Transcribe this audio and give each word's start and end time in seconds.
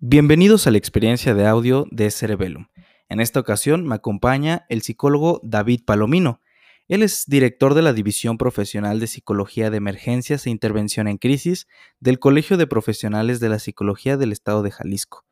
Bienvenidos 0.00 0.68
a 0.68 0.70
la 0.70 0.78
experiencia 0.78 1.34
de 1.34 1.44
audio 1.44 1.88
de 1.90 2.12
Cerebellum. 2.12 2.68
En 3.08 3.18
esta 3.18 3.40
ocasión 3.40 3.84
me 3.84 3.96
acompaña 3.96 4.64
el 4.68 4.82
psicólogo 4.82 5.40
David 5.42 5.80
Palomino. 5.84 6.40
Él 6.86 7.02
es 7.02 7.24
director 7.26 7.74
de 7.74 7.82
la 7.82 7.92
División 7.92 8.38
Profesional 8.38 9.00
de 9.00 9.08
Psicología 9.08 9.70
de 9.70 9.78
Emergencias 9.78 10.46
e 10.46 10.50
Intervención 10.50 11.08
en 11.08 11.18
Crisis 11.18 11.66
del 11.98 12.20
Colegio 12.20 12.56
de 12.56 12.68
Profesionales 12.68 13.40
de 13.40 13.48
la 13.48 13.58
Psicología 13.58 14.16
del 14.16 14.30
Estado 14.30 14.62
de 14.62 14.70
Jalisco. 14.70 15.24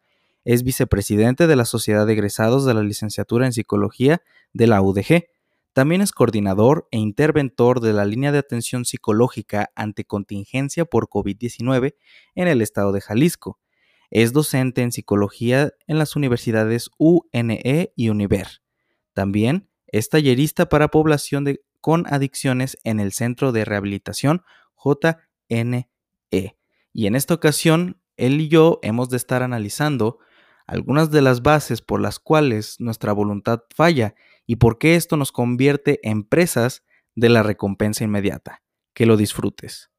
Es 0.45 0.65
vicepresidente 0.65 1.47
de 1.47 1.55
la 1.55 1.65
Sociedad 1.65 2.05
de 2.05 2.15
Egresados 2.15 2.65
de 2.65 2.75
la 2.75 2.83
Licenciatura 2.83 3.47
en 3.47 3.53
Psicología 3.53 4.21
de 4.53 4.67
la 4.67 4.83
UDG. 4.83 5.27
También 5.75 6.01
es 6.01 6.11
coordinador 6.11 6.89
e 6.91 6.99
interventor 6.99 7.79
de 7.79 7.93
la 7.93 8.05
línea 8.05 8.33
de 8.33 8.39
atención 8.39 8.85
psicológica 8.85 9.71
ante 9.77 10.05
contingencia 10.05 10.85
por 10.85 11.09
COVID-19 11.09 11.95
en 12.35 12.49
el 12.49 12.63
Estado 12.63 12.91
de 12.91 13.01
Jalisco. 13.01 13.61
Es 14.11 14.33
docente 14.33 14.83
en 14.83 14.93
psicología 14.93 15.73
en 15.87 15.99
las 15.99 16.17
universidades 16.17 16.91
UNE 16.99 17.93
y 17.97 18.09
Univer. 18.09 18.63
También 19.13 19.69
es 19.87 20.09
tallerista 20.09 20.69
para 20.69 20.89
población 20.89 21.59
con 21.81 22.05
adicciones 22.13 22.79
en 22.85 23.01
el 23.01 23.13
Centro 23.13 23.53
de 23.53 23.65
Rehabilitación 23.65 24.43
JNE. 24.77 25.89
Y 26.93 27.07
en 27.07 27.15
esta 27.15 27.35
ocasión, 27.35 28.01
él 28.17 28.41
y 28.41 28.49
yo 28.49 28.79
hemos 28.83 29.11
de 29.11 29.19
estar 29.19 29.43
analizando 29.43 30.19
algunas 30.67 31.11
de 31.11 31.23
las 31.23 31.43
bases 31.43 31.83
por 31.83 32.01
las 32.01 32.19
cuales 32.19 32.77
nuestra 32.81 33.13
voluntad 33.13 33.65
falla 33.75 34.15
y 34.47 34.57
por 34.57 34.79
qué 34.79 34.97
esto 34.97 35.17
nos 35.17 35.31
convierte 35.31 36.01
en 36.03 36.25
presas 36.25 36.85
de 37.15 37.29
la 37.29 37.43
recompensa 37.43 38.05
inmediata. 38.05 38.63
Que 38.93 39.07
lo 39.07 39.17
disfrutes. 39.17 39.91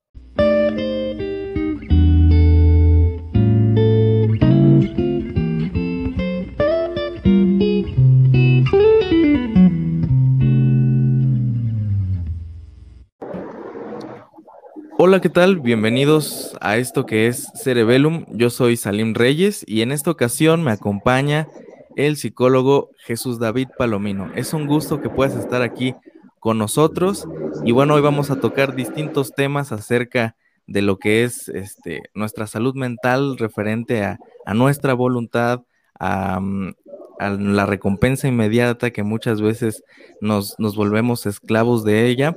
Hola, 15.18 15.24
¿qué 15.24 15.30
tal? 15.30 15.60
Bienvenidos 15.60 16.56
a 16.62 16.78
esto 16.78 17.08
que 17.08 17.26
es 17.26 17.52
Cerebellum. 17.56 18.26
Yo 18.34 18.52
soy 18.52 18.78
Salim 18.78 19.16
Reyes 19.16 19.66
y 19.68 19.82
en 19.82 19.92
esta 19.92 20.12
ocasión 20.12 20.64
me 20.64 20.70
acompaña 20.70 21.48
el 21.96 22.18
psicólogo 22.18 22.92
Jesús 23.00 23.40
David 23.40 23.70
Palomino. 23.80 24.32
Es 24.36 24.54
un 24.54 24.68
gusto 24.68 25.02
que 25.02 25.10
puedas 25.10 25.36
estar 25.36 25.64
aquí 25.64 25.96
con 26.40 26.60
nosotros 26.60 27.28
y 27.66 27.72
bueno, 27.72 27.96
hoy 27.96 28.02
vamos 28.02 28.30
a 28.30 28.40
tocar 28.40 28.76
distintos 28.76 29.34
temas 29.34 29.72
acerca 29.72 30.36
de 30.68 30.84
lo 30.84 31.00
que 31.00 31.24
es 31.24 31.50
este, 31.50 32.04
nuestra 32.14 32.46
salud 32.46 32.76
mental 32.76 33.40
referente 33.40 34.04
a, 34.04 34.20
nuestra 34.54 34.94
voluntad, 34.94 35.64
mm, 36.00 36.70
a, 37.18 37.30
la 37.32 37.66
recompensa 37.66 38.28
inmediata 38.28 38.92
que 38.92 39.02
muchas 39.02 39.42
veces 39.42 39.84
nos, 40.22 40.54
nos 40.60 40.76
volvemos 40.76 41.26
esclavos 41.26 41.84
de 41.84 42.06
ella 42.06 42.36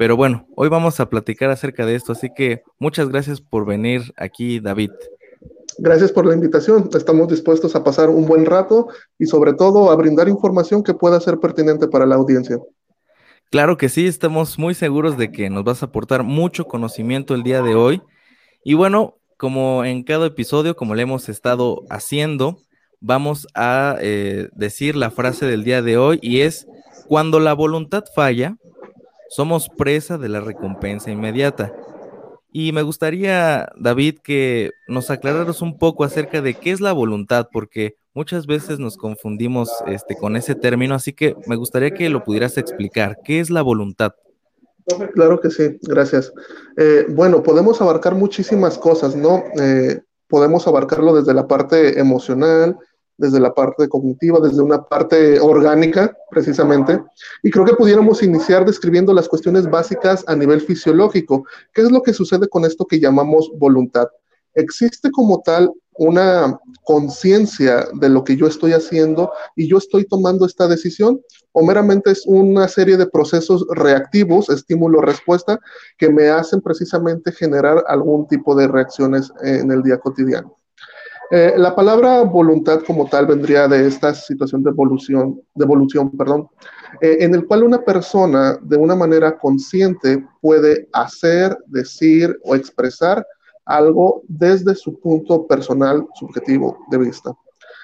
pero 0.00 0.16
bueno, 0.16 0.46
hoy 0.56 0.70
vamos 0.70 0.98
a 0.98 1.10
platicar 1.10 1.50
acerca 1.50 1.84
de 1.84 1.94
esto, 1.94 2.12
así 2.12 2.30
que 2.34 2.62
muchas 2.78 3.10
gracias 3.10 3.42
por 3.42 3.66
venir 3.66 4.14
aquí, 4.16 4.58
David. 4.58 4.92
Gracias 5.76 6.10
por 6.10 6.24
la 6.24 6.32
invitación. 6.32 6.88
Estamos 6.94 7.28
dispuestos 7.28 7.76
a 7.76 7.84
pasar 7.84 8.08
un 8.08 8.24
buen 8.24 8.46
rato 8.46 8.88
y 9.18 9.26
sobre 9.26 9.52
todo 9.52 9.90
a 9.90 9.96
brindar 9.96 10.30
información 10.30 10.82
que 10.82 10.94
pueda 10.94 11.20
ser 11.20 11.38
pertinente 11.38 11.86
para 11.86 12.06
la 12.06 12.14
audiencia. 12.14 12.58
Claro 13.50 13.76
que 13.76 13.90
sí, 13.90 14.06
estamos 14.06 14.58
muy 14.58 14.72
seguros 14.72 15.18
de 15.18 15.30
que 15.30 15.50
nos 15.50 15.64
vas 15.64 15.82
a 15.82 15.86
aportar 15.86 16.22
mucho 16.22 16.64
conocimiento 16.64 17.34
el 17.34 17.42
día 17.42 17.60
de 17.60 17.74
hoy. 17.74 18.00
Y 18.64 18.72
bueno, 18.72 19.18
como 19.36 19.84
en 19.84 20.02
cada 20.02 20.28
episodio, 20.28 20.76
como 20.76 20.94
le 20.94 21.02
hemos 21.02 21.28
estado 21.28 21.82
haciendo, 21.90 22.56
vamos 23.00 23.48
a 23.54 23.98
eh, 24.00 24.48
decir 24.54 24.96
la 24.96 25.10
frase 25.10 25.44
del 25.44 25.62
día 25.62 25.82
de 25.82 25.98
hoy 25.98 26.18
y 26.22 26.40
es, 26.40 26.66
cuando 27.06 27.38
la 27.38 27.52
voluntad 27.52 28.04
falla, 28.14 28.56
somos 29.30 29.68
presa 29.68 30.18
de 30.18 30.28
la 30.28 30.40
recompensa 30.40 31.10
inmediata. 31.10 31.72
Y 32.52 32.72
me 32.72 32.82
gustaría, 32.82 33.70
David, 33.76 34.18
que 34.24 34.72
nos 34.88 35.08
aclararas 35.10 35.62
un 35.62 35.78
poco 35.78 36.02
acerca 36.02 36.42
de 36.42 36.54
qué 36.54 36.72
es 36.72 36.80
la 36.80 36.92
voluntad, 36.92 37.48
porque 37.52 37.94
muchas 38.12 38.46
veces 38.46 38.80
nos 38.80 38.96
confundimos 38.96 39.70
este, 39.86 40.16
con 40.16 40.34
ese 40.34 40.56
término, 40.56 40.96
así 40.96 41.12
que 41.12 41.36
me 41.46 41.54
gustaría 41.54 41.92
que 41.92 42.08
lo 42.08 42.24
pudieras 42.24 42.58
explicar. 42.58 43.18
¿Qué 43.24 43.38
es 43.38 43.50
la 43.50 43.62
voluntad? 43.62 44.12
Claro 45.14 45.40
que 45.40 45.50
sí, 45.50 45.78
gracias. 45.82 46.32
Eh, 46.76 47.06
bueno, 47.08 47.44
podemos 47.44 47.80
abarcar 47.80 48.16
muchísimas 48.16 48.78
cosas, 48.78 49.14
¿no? 49.14 49.44
Eh, 49.60 50.00
podemos 50.26 50.66
abarcarlo 50.66 51.14
desde 51.14 51.34
la 51.34 51.46
parte 51.46 52.00
emocional, 52.00 52.76
desde 53.20 53.38
la 53.38 53.52
parte 53.52 53.88
cognitiva, 53.88 54.40
desde 54.40 54.62
una 54.62 54.82
parte 54.82 55.38
orgánica, 55.38 56.16
precisamente. 56.30 57.00
Y 57.42 57.50
creo 57.50 57.66
que 57.66 57.74
pudiéramos 57.74 58.22
iniciar 58.22 58.64
describiendo 58.64 59.12
las 59.12 59.28
cuestiones 59.28 59.68
básicas 59.70 60.24
a 60.26 60.34
nivel 60.34 60.62
fisiológico. 60.62 61.44
¿Qué 61.74 61.82
es 61.82 61.90
lo 61.90 62.02
que 62.02 62.14
sucede 62.14 62.48
con 62.48 62.64
esto 62.64 62.86
que 62.86 62.98
llamamos 62.98 63.50
voluntad? 63.58 64.08
Existe 64.54 65.10
como 65.10 65.42
tal 65.42 65.70
una 65.98 66.58
conciencia 66.82 67.86
de 67.92 68.08
lo 68.08 68.24
que 68.24 68.34
yo 68.36 68.46
estoy 68.46 68.72
haciendo 68.72 69.30
y 69.54 69.68
yo 69.68 69.76
estoy 69.76 70.06
tomando 70.06 70.46
esta 70.46 70.66
decisión 70.66 71.20
o 71.52 71.62
meramente 71.62 72.10
es 72.10 72.24
una 72.26 72.68
serie 72.68 72.96
de 72.96 73.06
procesos 73.06 73.66
reactivos, 73.68 74.48
estímulo-respuesta, 74.48 75.58
que 75.98 76.08
me 76.08 76.28
hacen 76.28 76.62
precisamente 76.62 77.32
generar 77.32 77.84
algún 77.86 78.26
tipo 78.28 78.54
de 78.54 78.66
reacciones 78.66 79.30
en 79.42 79.70
el 79.70 79.82
día 79.82 79.98
cotidiano. 79.98 80.56
Eh, 81.32 81.54
la 81.56 81.76
palabra 81.76 82.22
voluntad 82.22 82.80
como 82.84 83.08
tal 83.08 83.26
vendría 83.26 83.68
de 83.68 83.86
esta 83.86 84.12
situación 84.12 84.64
de 84.64 84.70
evolución, 84.70 85.40
de 85.54 85.64
evolución 85.64 86.10
perdón, 86.10 86.48
eh, 87.00 87.18
en 87.20 87.34
el 87.34 87.46
cual 87.46 87.62
una 87.62 87.84
persona 87.84 88.58
de 88.60 88.76
una 88.76 88.96
manera 88.96 89.38
consciente 89.38 90.26
puede 90.40 90.88
hacer, 90.92 91.56
decir 91.66 92.36
o 92.42 92.56
expresar 92.56 93.24
algo 93.64 94.22
desde 94.26 94.74
su 94.74 94.98
punto 94.98 95.46
personal 95.46 96.04
subjetivo 96.14 96.78
de 96.90 96.98
vista. 96.98 97.32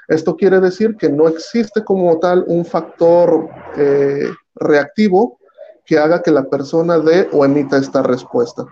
Esto 0.09 0.37
quiere 0.37 0.59
decir 0.59 0.97
que 0.97 1.09
no 1.09 1.29
existe 1.29 1.85
como 1.85 2.19
tal 2.19 2.45
un 2.49 2.65
factor 2.65 3.49
eh, 3.77 4.29
reactivo 4.57 5.39
que 5.85 5.99
haga 5.99 6.21
que 6.21 6.33
la 6.33 6.51
persona 6.51 6.99
dé 6.99 7.29
o 7.33 7.45
emita 7.45 7.77
esta 7.79 8.03
respuesta. 8.03 8.67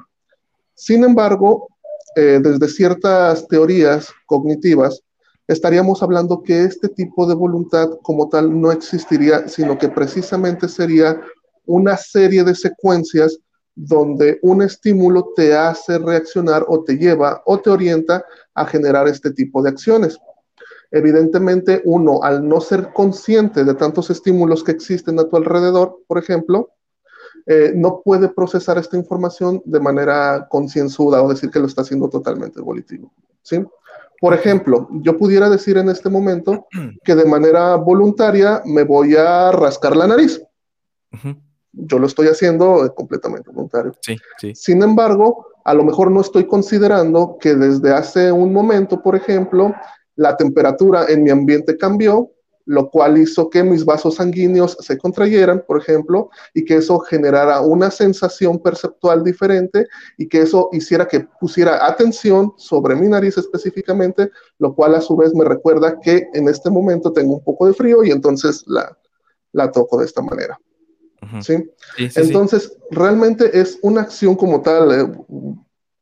Sin 0.74 1.04
embargo, 1.04 1.68
eh, 2.16 2.40
desde 2.42 2.68
ciertas 2.68 3.46
teorías 3.48 4.08
cognitivas, 4.26 5.02
estaríamos 5.46 6.02
hablando 6.02 6.42
que 6.42 6.64
este 6.64 6.88
tipo 6.88 7.26
de 7.26 7.34
voluntad 7.34 7.88
como 8.02 8.28
tal 8.28 8.60
no 8.60 8.72
existiría, 8.72 9.48
sino 9.48 9.76
que 9.78 9.88
precisamente 9.88 10.68
sería 10.68 11.20
una 11.66 11.96
serie 11.96 12.44
de 12.44 12.54
secuencias 12.54 13.38
donde 13.74 14.38
un 14.42 14.62
estímulo 14.62 15.32
te 15.34 15.56
hace 15.56 15.98
reaccionar 15.98 16.64
o 16.68 16.84
te 16.84 16.96
lleva 16.96 17.42
o 17.46 17.58
te 17.58 17.70
orienta 17.70 18.24
a 18.54 18.66
generar 18.66 19.08
este 19.08 19.32
tipo 19.32 19.62
de 19.62 19.70
acciones. 19.70 20.18
Evidentemente, 20.90 21.82
uno, 21.84 22.22
al 22.22 22.46
no 22.46 22.60
ser 22.60 22.92
consciente 22.92 23.64
de 23.64 23.74
tantos 23.74 24.10
estímulos 24.10 24.62
que 24.62 24.70
existen 24.72 25.18
a 25.18 25.24
tu 25.24 25.36
alrededor, 25.36 25.98
por 26.06 26.18
ejemplo, 26.18 26.70
eh, 27.46 27.72
no 27.74 28.00
puede 28.02 28.28
procesar 28.28 28.78
esta 28.78 28.96
información 28.96 29.60
de 29.66 29.80
manera 29.80 30.46
concienzuda 30.48 31.22
o 31.22 31.28
decir 31.28 31.50
que 31.50 31.58
lo 31.58 31.66
está 31.66 31.82
haciendo 31.82 32.08
totalmente 32.08 32.60
volitivo. 32.60 33.12
¿sí? 33.42 33.62
Por 34.20 34.32
ejemplo, 34.32 34.88
yo 34.92 35.18
pudiera 35.18 35.50
decir 35.50 35.76
en 35.76 35.90
este 35.90 36.08
momento 36.08 36.66
que 37.04 37.14
de 37.14 37.26
manera 37.26 37.76
voluntaria 37.76 38.62
me 38.64 38.82
voy 38.82 39.16
a 39.16 39.52
rascar 39.52 39.94
la 39.94 40.06
nariz. 40.06 40.42
Yo 41.72 41.98
lo 41.98 42.06
estoy 42.06 42.28
haciendo 42.28 42.86
eh, 42.86 42.92
completamente 42.94 43.50
voluntario. 43.50 43.94
Sí, 44.00 44.16
sí. 44.38 44.54
Sin 44.54 44.82
embargo, 44.82 45.46
a 45.64 45.74
lo 45.74 45.84
mejor 45.84 46.10
no 46.10 46.22
estoy 46.22 46.46
considerando 46.46 47.36
que 47.38 47.54
desde 47.54 47.92
hace 47.92 48.32
un 48.32 48.52
momento, 48.52 49.02
por 49.02 49.16
ejemplo, 49.16 49.74
la 50.16 50.36
temperatura 50.36 51.06
en 51.08 51.22
mi 51.22 51.30
ambiente 51.30 51.76
cambió 51.76 52.30
lo 52.66 52.90
cual 52.90 53.18
hizo 53.18 53.50
que 53.50 53.62
mis 53.62 53.84
vasos 53.84 54.16
sanguíneos 54.16 54.76
se 54.80 54.96
contrayeran, 54.96 55.64
por 55.66 55.80
ejemplo, 55.80 56.30
y 56.54 56.64
que 56.64 56.76
eso 56.76 56.98
generara 57.00 57.60
una 57.60 57.90
sensación 57.90 58.58
perceptual 58.58 59.22
diferente 59.22 59.86
y 60.16 60.28
que 60.28 60.42
eso 60.42 60.70
hiciera 60.72 61.06
que 61.06 61.26
pusiera 61.40 61.86
atención 61.86 62.52
sobre 62.56 62.94
mi 62.94 63.08
nariz 63.08 63.36
específicamente, 63.36 64.30
lo 64.58 64.74
cual 64.74 64.94
a 64.94 65.00
su 65.00 65.16
vez 65.16 65.34
me 65.34 65.44
recuerda 65.44 66.00
que 66.00 66.28
en 66.32 66.48
este 66.48 66.70
momento 66.70 67.12
tengo 67.12 67.34
un 67.34 67.44
poco 67.44 67.66
de 67.66 67.74
frío 67.74 68.02
y 68.02 68.10
entonces 68.10 68.64
la, 68.66 68.96
la 69.52 69.70
toco 69.70 69.98
de 69.98 70.06
esta 70.06 70.22
manera. 70.22 70.58
¿Sí? 71.40 71.54
entonces, 71.96 72.76
realmente 72.90 73.58
es 73.58 73.78
una 73.80 74.02
acción 74.02 74.34
como 74.34 74.60
tal, 74.60 74.92
eh, 74.92 75.10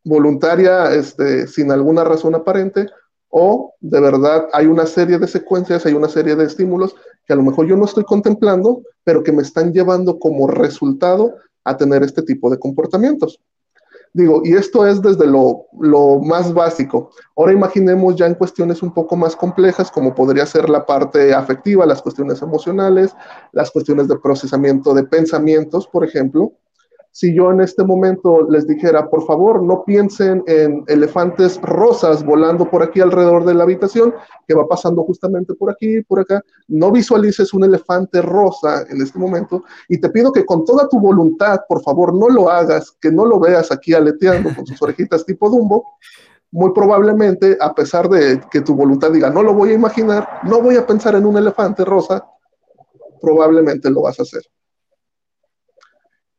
voluntaria, 0.03 0.93
este, 0.93 1.47
sin 1.47 1.71
alguna 1.71 2.03
razón 2.03 2.35
aparente, 2.35 2.89
o 3.35 3.75
de 3.81 3.99
verdad 3.99 4.49
hay 4.53 4.67
una 4.67 4.85
serie 4.85 5.19
de 5.19 5.27
secuencias, 5.27 5.87
hay 5.87 5.95
una 5.95 6.09
serie 6.09 6.37
de 6.37 6.45
estímulos 6.45 6.95
que 7.27 7.33
a 7.33 7.37
lo 7.37 7.43
mejor 7.43 7.67
yo 7.67 7.77
no 7.79 7.87
estoy 7.87 8.05
contemplando, 8.05 8.83
pero 9.05 9.23
que 9.23 9.33
me 9.33 9.43
están 9.43 9.73
llevando 9.73 10.19
como 10.19 10.47
resultado 10.47 11.37
a 11.65 11.77
tener 11.77 12.03
este 12.03 12.23
tipo 12.23 12.51
de 12.51 12.59
comportamientos. 12.59 13.41
Digo, 14.13 14.43
y 14.45 14.53
esto 14.53 14.87
es 14.87 15.01
desde 15.01 15.27
lo, 15.27 15.65
lo, 15.81 16.19
más 16.19 16.53
básico. 16.53 17.11
Ahora 17.35 17.55
imaginemos 17.55 18.17
ya 18.17 18.27
en 18.27 18.35
cuestiones 18.35 18.83
un 18.83 18.93
poco 18.93 19.17
más 19.17 19.35
complejas, 19.35 19.91
como 19.91 20.15
podría 20.15 20.45
ser 20.45 20.69
la 20.69 20.85
parte 20.85 21.33
afectiva, 21.33 21.87
las 21.87 22.03
cuestiones 22.03 22.43
emocionales, 22.43 23.15
las 23.53 23.71
cuestiones 23.71 24.09
de 24.09 24.19
procesamiento 24.19 24.93
de 24.93 25.05
pensamientos, 25.05 25.87
por 25.87 26.05
ejemplo 26.05 26.53
si 27.13 27.35
yo 27.35 27.53
en 27.53 27.61
este 27.61 27.85
momento 27.85 28.49
les 28.49 28.67
dijera, 28.67 29.11
por 29.11 29.27
favor, 29.27 29.63
no 29.63 29.85
piensen 29.85 30.43
en 30.47 30.83
elefantes 30.89 31.61
rosas 31.61 32.25
volando 32.25 32.69
por 32.69 32.83
aquí 32.83 33.03
alrededor 33.03 33.45
de 33.45 33.53
la 33.53 33.65
habitación, 33.65 34.15
que 34.49 34.55
va 34.55 34.67
pasando 34.67 35.05
justamente 35.05 35.53
por 35.53 35.71
aquí, 35.71 36.01
por 36.01 36.21
acá, 36.21 36.43
no 36.69 36.91
visualices 36.91 37.53
un 37.53 37.65
elefante 37.65 38.23
rosa 38.23 38.87
en 38.89 39.03
este 39.03 39.19
momento 39.19 39.63
y 39.91 39.99
te 40.01 40.09
pido 40.09 40.33
que 40.33 40.47
con 40.47 40.65
toda 40.65 40.89
tu 40.89 40.99
voluntad, 40.99 41.61
por 41.69 41.83
favor, 41.83 42.15
no 42.15 42.31
lo 42.31 42.49
hagas, 42.49 42.93
que 42.99 43.13
no 43.13 43.27
lo 43.27 43.39
veas 43.39 43.71
aquí 43.71 43.93
aleteando 43.93 44.55
con 44.55 44.67
sus 44.67 44.81
orejitas 44.83 45.27
tipo 45.27 45.51
Dumbo. 45.51 45.85
Muy 46.51 46.73
probablemente, 46.73 47.57
a 47.61 47.75
pesar 47.75 48.09
de 48.09 48.41
que 48.51 48.61
tu 48.63 48.75
voluntad 48.75 49.11
diga, 49.11 49.31
no 49.31 49.43
lo 49.43 49.55
voy 49.55 49.71
a 49.71 49.75
imaginar, 49.75 50.41
no 50.45 50.61
voy 50.61 50.77
a 50.77 50.87
pensar 50.87 51.15
en 51.15 51.27
un 51.27 51.37
elefante 51.37 51.85
rosa, 51.85 52.27
probablemente 53.21 53.91
lo 53.91 54.03
vas 54.03 54.19
a 54.19 54.23
hacer. 54.23 54.43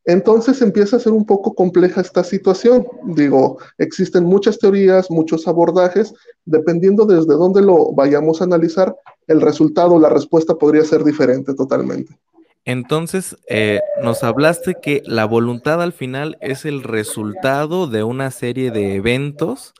Entonces 0.06 0.60
empieza 0.60 0.96
a 0.96 1.00
ser 1.00 1.12
un 1.12 1.24
poco 1.24 1.54
compleja 1.54 2.00
esta 2.00 2.24
situación. 2.24 2.86
Digo, 3.14 3.58
existen 3.78 4.24
muchas 4.24 4.58
teorías, 4.58 5.10
muchos 5.10 5.48
abordajes, 5.48 6.12
dependiendo 6.44 7.06
desde 7.06 7.34
dónde 7.34 7.62
lo 7.62 7.92
vayamos 7.92 8.40
a 8.40 8.44
analizar, 8.44 8.94
el 9.26 9.40
resultado, 9.40 9.98
la 9.98 10.10
respuesta 10.10 10.54
podría 10.54 10.84
ser 10.84 11.04
diferente 11.04 11.54
totalmente. 11.54 12.18
Entonces, 12.66 13.36
eh, 13.48 13.80
nos 14.02 14.22
hablaste 14.24 14.76
que 14.80 15.02
la 15.06 15.26
voluntad 15.26 15.82
al 15.82 15.92
final 15.92 16.38
es 16.40 16.64
el 16.64 16.82
resultado 16.82 17.86
de 17.86 18.02
una 18.02 18.30
serie 18.30 18.70
de 18.70 18.96
eventos 18.96 19.74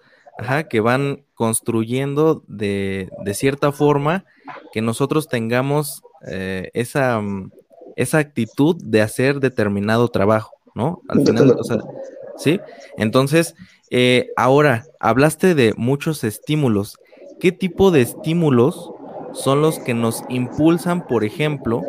que 0.69 0.81
van 0.81 1.25
construyendo 1.35 2.43
de, 2.49 3.09
cierta 3.35 3.73
forma 3.73 4.25
que 4.73 4.82
nosotros 4.82 5.29
tengamos 5.29 6.03
eh, 6.26 6.71
esa 6.75 7.21
mm, 7.21 7.53
esa 7.96 8.19
actitud 8.19 8.76
de 8.82 9.00
hacer 9.02 9.41
determinado 9.41 10.08
trabajo, 10.08 10.55
¿no? 10.75 11.00
Al 11.08 11.25
final, 11.25 11.56
o 11.58 11.64
sea, 11.64 11.79
¿sí? 12.37 12.61
Entonces, 12.96 13.55
eh, 13.91 14.31
ahora, 14.37 14.85
hablaste 15.00 15.55
de 15.55 15.75
muchos 15.76 16.25
estímulos. 16.25 16.99
¿Qué 17.41 17.52
tipo 17.52 17.91
de 17.91 18.02
estímulos 18.02 18.91
son 19.32 19.61
los 19.61 19.79
que 19.79 19.94
nos 19.94 20.23
impulsan, 20.29 21.06
por 21.06 21.25
ejemplo? 21.25 21.82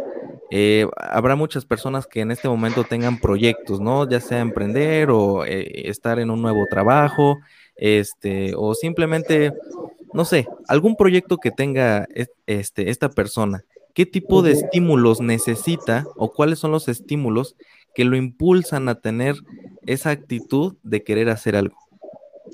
Eh, 0.52 0.88
habrá 0.98 1.36
muchas 1.36 1.66
personas 1.66 2.06
que 2.06 2.22
en 2.22 2.32
este 2.32 2.48
momento 2.48 2.84
tengan 2.84 3.20
proyectos, 3.20 3.80
¿no? 3.80 4.08
Ya 4.08 4.20
sea 4.20 4.40
emprender 4.40 5.10
o 5.10 5.46
eh, 5.46 5.90
estar 5.90 6.20
en 6.20 6.30
un 6.30 6.42
nuevo 6.42 6.66
trabajo, 6.70 7.40
este, 7.76 8.54
o 8.56 8.74
simplemente, 8.76 9.54
no 10.14 10.26
sé, 10.26 10.48
algún 10.68 10.96
proyecto 10.96 11.38
que 11.38 11.52
tenga 11.52 12.08
este, 12.46 12.90
esta 12.90 13.10
persona. 13.10 13.64
¿Qué 13.96 14.06
tipo 14.06 14.42
de 14.42 14.52
estímulos 14.52 15.22
necesita 15.22 16.06
o 16.18 16.34
cuáles 16.34 16.60
son 16.60 16.72
los 16.72 16.90
estímulos 16.90 17.56
que 17.96 18.04
lo 18.04 18.18
impulsan 18.18 18.90
a 18.90 18.96
tener 19.00 19.36
esa 19.86 20.10
actitud 20.10 20.76
de 20.84 21.02
querer 21.06 21.30
hacer 21.30 21.56
algo? 21.56 21.78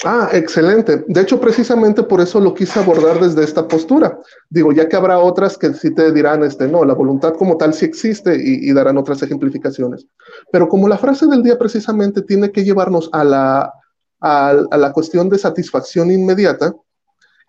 Ah, 0.05 0.29
excelente. 0.33 1.03
De 1.07 1.21
hecho, 1.21 1.41
precisamente 1.41 2.03
por 2.03 2.21
eso 2.21 2.39
lo 2.39 2.53
quise 2.53 2.79
abordar 2.79 3.19
desde 3.19 3.43
esta 3.43 3.67
postura. 3.67 4.19
Digo, 4.51 4.71
ya 4.71 4.87
que 4.87 4.95
habrá 4.95 5.17
otras 5.17 5.57
que 5.57 5.73
sí 5.73 5.93
te 5.95 6.11
dirán, 6.11 6.43
este, 6.43 6.67
no, 6.67 6.85
la 6.85 6.93
voluntad 6.93 7.33
como 7.33 7.57
tal 7.57 7.73
sí 7.73 7.85
existe 7.85 8.35
y, 8.39 8.71
darán 8.71 8.99
otras 8.99 9.23
ejemplificaciones. 9.23 10.05
Pero 10.51 10.69
como 10.69 10.87
la 10.87 10.99
frase 10.99 11.25
del 11.25 11.41
día 11.41 11.57
precisamente 11.57 12.21
tiene 12.21 12.51
que 12.51 12.63
llevarnos 12.63 13.09
a 13.13 13.23
la, 13.23 13.73
a 14.19 14.77
la 14.77 14.93
cuestión 14.93 15.27
de 15.27 15.39
satisfacción 15.39 16.11
inmediata, 16.11 16.71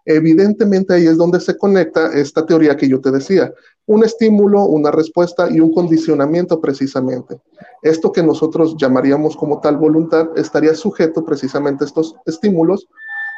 evidentemente 0.04 0.94
ahí 0.94 1.06
es 1.06 1.16
donde 1.16 1.40
se 1.40 1.56
conecta 1.56 2.12
esta 2.12 2.44
teoría 2.44 2.76
que 2.76 2.88
yo 2.88 3.00
te 3.00 3.10
decía, 3.10 3.52
un 3.87 4.04
estímulo, 4.04 4.64
una 4.64 4.90
respuesta 4.90 5.49
y 5.50 5.60
un 5.60 5.72
condicionamiento 5.72 6.60
precisamente. 6.60 7.40
Esto 7.82 8.12
que 8.12 8.22
nosotros 8.22 8.76
llamaríamos 8.78 9.37
como 9.37 9.60
tal 9.60 9.76
voluntad 9.76 10.28
estaría 10.37 10.75
sujeto 10.75 11.25
precisamente 11.25 11.84
a 11.84 11.87
estos 11.87 12.14
estímulos 12.26 12.88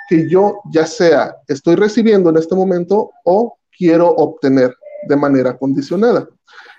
que 0.08 0.28
yo 0.28 0.60
ya 0.70 0.86
sea 0.86 1.36
estoy 1.48 1.76
recibiendo 1.76 2.30
en 2.30 2.36
este 2.36 2.54
momento 2.54 3.10
o 3.24 3.56
quiero 3.76 4.08
obtener 4.08 4.74
de 5.08 5.16
manera 5.16 5.56
condicionada. 5.56 6.28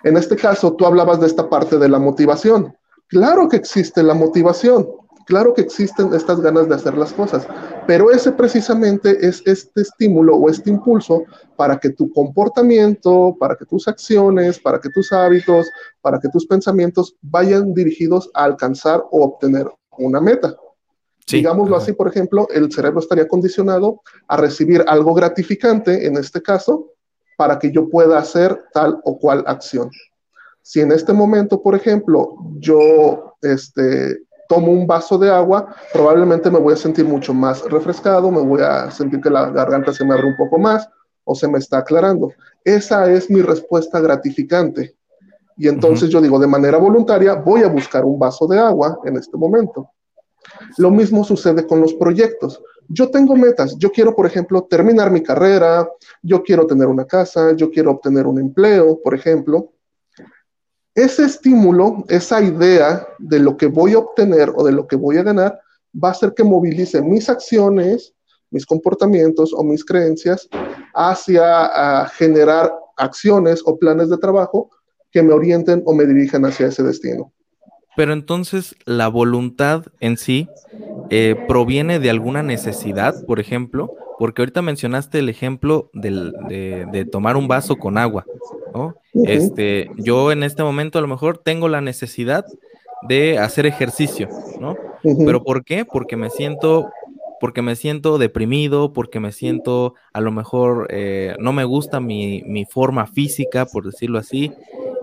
En 0.03 0.17
este 0.17 0.35
caso, 0.35 0.73
tú 0.73 0.85
hablabas 0.85 1.19
de 1.19 1.27
esta 1.27 1.49
parte 1.49 1.77
de 1.77 1.89
la 1.89 1.99
motivación. 1.99 2.75
Claro 3.07 3.49
que 3.49 3.57
existe 3.57 4.03
la 4.03 4.13
motivación, 4.13 4.87
claro 5.25 5.53
que 5.53 5.61
existen 5.61 6.13
estas 6.13 6.41
ganas 6.41 6.67
de 6.67 6.75
hacer 6.75 6.97
las 6.97 7.13
cosas, 7.13 7.47
pero 7.87 8.11
ese 8.11 8.31
precisamente 8.31 9.25
es 9.25 9.41
este 9.45 9.81
estímulo 9.81 10.35
o 10.35 10.49
este 10.49 10.69
impulso 10.69 11.23
para 11.55 11.77
que 11.77 11.89
tu 11.89 12.11
comportamiento, 12.11 13.35
para 13.39 13.55
que 13.55 13.65
tus 13.65 13.87
acciones, 13.87 14.59
para 14.59 14.79
que 14.79 14.89
tus 14.89 15.11
hábitos, 15.11 15.69
para 16.01 16.19
que 16.19 16.29
tus 16.29 16.45
pensamientos 16.45 17.15
vayan 17.21 17.73
dirigidos 17.73 18.29
a 18.33 18.43
alcanzar 18.45 19.03
o 19.11 19.23
obtener 19.23 19.67
una 19.97 20.19
meta. 20.19 20.55
Digámoslo 21.27 21.75
así, 21.75 21.93
por 21.93 22.07
ejemplo, 22.07 22.47
el 22.53 22.71
cerebro 22.71 22.99
estaría 22.99 23.27
condicionado 23.27 24.01
a 24.27 24.37
recibir 24.37 24.83
algo 24.87 25.13
gratificante, 25.13 26.05
en 26.05 26.17
este 26.17 26.41
caso, 26.41 26.91
para 27.37 27.57
que 27.57 27.71
yo 27.71 27.89
pueda 27.89 28.19
hacer 28.19 28.65
tal 28.73 28.99
o 29.03 29.17
cual 29.17 29.43
acción. 29.47 29.89
Si 30.61 30.81
en 30.81 30.91
este 30.91 31.13
momento, 31.13 31.61
por 31.61 31.75
ejemplo, 31.75 32.35
yo 32.57 33.35
este, 33.41 34.24
tomo 34.47 34.71
un 34.71 34.85
vaso 34.85 35.17
de 35.17 35.29
agua, 35.29 35.75
probablemente 35.93 36.49
me 36.51 36.59
voy 36.59 36.73
a 36.73 36.77
sentir 36.77 37.05
mucho 37.05 37.33
más 37.33 37.63
refrescado, 37.63 38.31
me 38.31 38.41
voy 38.41 38.61
a 38.61 38.91
sentir 38.91 39.21
que 39.21 39.29
la 39.29 39.49
garganta 39.49 39.93
se 39.93 40.05
me 40.05 40.13
abre 40.13 40.27
un 40.27 40.37
poco 40.37 40.57
más 40.57 40.87
o 41.23 41.35
se 41.35 41.47
me 41.47 41.59
está 41.59 41.79
aclarando. 41.79 42.31
Esa 42.63 43.11
es 43.11 43.29
mi 43.29 43.41
respuesta 43.41 43.99
gratificante. 43.99 44.95
Y 45.57 45.67
entonces 45.67 46.09
yo 46.09 46.21
digo, 46.21 46.37
de 46.37 46.47
manera 46.47 46.77
voluntaria, 46.77 47.35
voy 47.35 47.63
a 47.63 47.69
buscar 47.69 48.03
un 48.03 48.19
vaso 48.19 48.45
de 48.47 48.59
agua 48.59 48.99
en 49.05 49.17
este 49.17 49.37
momento. 49.37 49.89
Lo 50.77 50.91
mismo 50.91 51.23
sucede 51.23 51.65
con 51.65 51.81
los 51.81 51.93
proyectos. 51.93 52.61
Yo 52.87 53.09
tengo 53.09 53.35
metas. 53.35 53.77
Yo 53.77 53.91
quiero, 53.91 54.15
por 54.15 54.25
ejemplo, 54.25 54.63
terminar 54.63 55.11
mi 55.11 55.23
carrera, 55.23 55.87
yo 56.21 56.43
quiero 56.43 56.67
tener 56.67 56.87
una 56.87 57.05
casa, 57.05 57.53
yo 57.55 57.71
quiero 57.71 57.91
obtener 57.91 58.27
un 58.27 58.39
empleo, 58.39 58.99
por 59.01 59.15
ejemplo. 59.15 59.71
Ese 60.95 61.25
estímulo, 61.25 62.05
esa 62.07 62.41
idea 62.41 63.05
de 63.19 63.39
lo 63.39 63.57
que 63.57 63.67
voy 63.67 63.93
a 63.93 63.99
obtener 63.99 64.51
o 64.55 64.63
de 64.63 64.71
lo 64.71 64.87
que 64.87 64.95
voy 64.95 65.17
a 65.17 65.23
ganar, 65.23 65.59
va 65.93 66.09
a 66.09 66.11
hacer 66.11 66.33
que 66.33 66.43
movilice 66.43 67.01
mis 67.01 67.29
acciones, 67.29 68.13
mis 68.49 68.65
comportamientos 68.65 69.53
o 69.53 69.61
mis 69.63 69.83
creencias 69.83 70.47
hacia 70.93 72.05
generar 72.15 72.73
acciones 72.95 73.61
o 73.65 73.77
planes 73.77 74.09
de 74.09 74.17
trabajo 74.17 74.69
que 75.11 75.21
me 75.21 75.33
orienten 75.33 75.83
o 75.85 75.93
me 75.93 76.05
dirijan 76.05 76.45
hacia 76.45 76.67
ese 76.67 76.83
destino. 76.83 77.33
Pero 77.97 78.13
entonces 78.13 78.75
la 78.85 79.09
voluntad 79.09 79.83
en 79.99 80.15
sí 80.15 80.47
eh, 81.09 81.35
proviene 81.47 81.99
de 81.99 82.09
alguna 82.09 82.41
necesidad, 82.41 83.25
por 83.25 83.41
ejemplo, 83.41 83.95
porque 84.17 84.41
ahorita 84.41 84.61
mencionaste 84.61 85.19
el 85.19 85.29
ejemplo 85.29 85.89
de, 85.93 87.07
tomar 87.11 87.37
un 87.37 87.47
vaso 87.47 87.75
con 87.75 87.97
agua, 87.97 88.25
¿no? 88.73 88.95
Este, 89.13 89.89
yo 89.97 90.31
en 90.31 90.43
este 90.43 90.63
momento 90.63 90.99
a 90.99 91.01
lo 91.01 91.07
mejor 91.07 91.37
tengo 91.37 91.67
la 91.67 91.81
necesidad 91.81 92.45
de 93.07 93.37
hacer 93.37 93.65
ejercicio, 93.65 94.29
¿no? 94.59 94.75
Pero 95.03 95.43
¿por 95.43 95.63
qué? 95.63 95.85
Porque 95.85 96.15
me 96.15 96.29
siento, 96.29 96.91
porque 97.39 97.61
me 97.61 97.75
siento 97.75 98.17
deprimido, 98.17 98.93
porque 98.93 99.19
me 99.19 99.31
siento 99.31 99.95
a 100.13 100.21
lo 100.21 100.31
mejor 100.31 100.87
eh, 100.89 101.35
no 101.39 101.53
me 101.53 101.63
gusta 101.63 101.99
mi, 101.99 102.41
mi, 102.45 102.65
forma 102.65 103.05
física, 103.07 103.65
por 103.65 103.85
decirlo 103.85 104.17
así, 104.17 104.51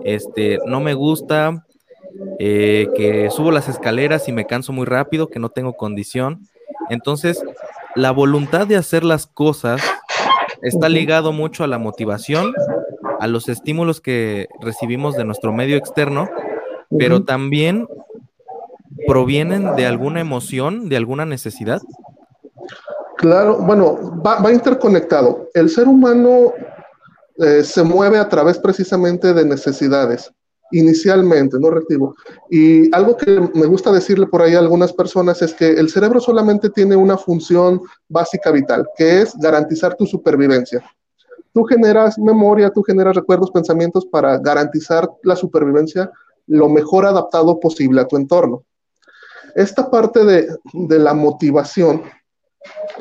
este, 0.03 0.59
no 0.65 0.81
me 0.81 0.93
gusta 0.93 1.65
eh, 2.39 2.87
que 2.95 3.29
subo 3.29 3.51
las 3.51 3.69
escaleras 3.69 4.27
y 4.27 4.31
me 4.31 4.45
canso 4.45 4.73
muy 4.73 4.85
rápido, 4.85 5.29
que 5.29 5.39
no 5.39 5.49
tengo 5.49 5.73
condición. 5.73 6.47
Entonces, 6.89 7.43
la 7.95 8.11
voluntad 8.11 8.67
de 8.67 8.77
hacer 8.77 9.03
las 9.03 9.27
cosas 9.27 9.81
está 10.61 10.89
ligado 10.89 11.31
mucho 11.31 11.63
a 11.63 11.67
la 11.67 11.77
motivación, 11.77 12.53
a 13.19 13.27
los 13.27 13.49
estímulos 13.49 14.01
que 14.01 14.47
recibimos 14.61 15.15
de 15.15 15.25
nuestro 15.25 15.53
medio 15.53 15.77
externo, 15.77 16.29
pero 16.97 17.23
también 17.23 17.87
provienen 19.07 19.75
de 19.75 19.85
alguna 19.85 20.21
emoción, 20.21 20.89
de 20.89 20.97
alguna 20.97 21.25
necesidad. 21.25 21.81
Claro, 23.17 23.57
bueno, 23.59 24.21
va, 24.21 24.51
interconectado. 24.51 25.49
El 25.53 25.69
ser 25.69 25.87
humano 25.87 26.53
eh, 27.37 27.63
se 27.63 27.83
mueve 27.83 28.17
a 28.17 28.27
través 28.27 28.57
precisamente 28.57 29.33
de 29.33 29.45
necesidades 29.45 30.31
inicialmente, 30.73 31.57
no 31.59 31.69
reactivo. 31.69 32.15
Y 32.49 32.93
algo 32.93 33.15
que 33.15 33.39
me 33.53 33.65
gusta 33.65 33.91
decirle 33.91 34.27
por 34.27 34.41
ahí 34.41 34.55
a 34.55 34.59
algunas 34.59 34.91
personas 34.91 35.41
es 35.41 35.53
que 35.53 35.71
el 35.71 35.89
cerebro 35.89 36.19
solamente 36.19 36.69
tiene 36.69 36.95
una 36.95 37.17
función 37.17 37.81
básica 38.09 38.51
vital, 38.51 38.87
que 38.97 39.21
es 39.21 39.33
garantizar 39.37 39.95
tu 39.95 40.05
supervivencia. 40.05 40.83
Tú 41.53 41.63
generas 41.63 42.17
memoria, 42.17 42.71
tú 42.71 42.81
generas 42.83 43.15
recuerdos, 43.15 43.51
pensamientos 43.51 44.05
para 44.05 44.37
garantizar 44.39 45.09
la 45.23 45.35
supervivencia 45.35 46.11
lo 46.47 46.67
mejor 46.67 47.05
adaptado 47.05 47.59
posible 47.59 48.01
a 48.01 48.07
tu 48.07 48.17
entorno. 48.17 48.63
esta 49.55 49.89
parte 49.89 50.25
de, 50.25 50.47
de 50.73 50.99
la 50.99 51.13
motivación 51.13 52.03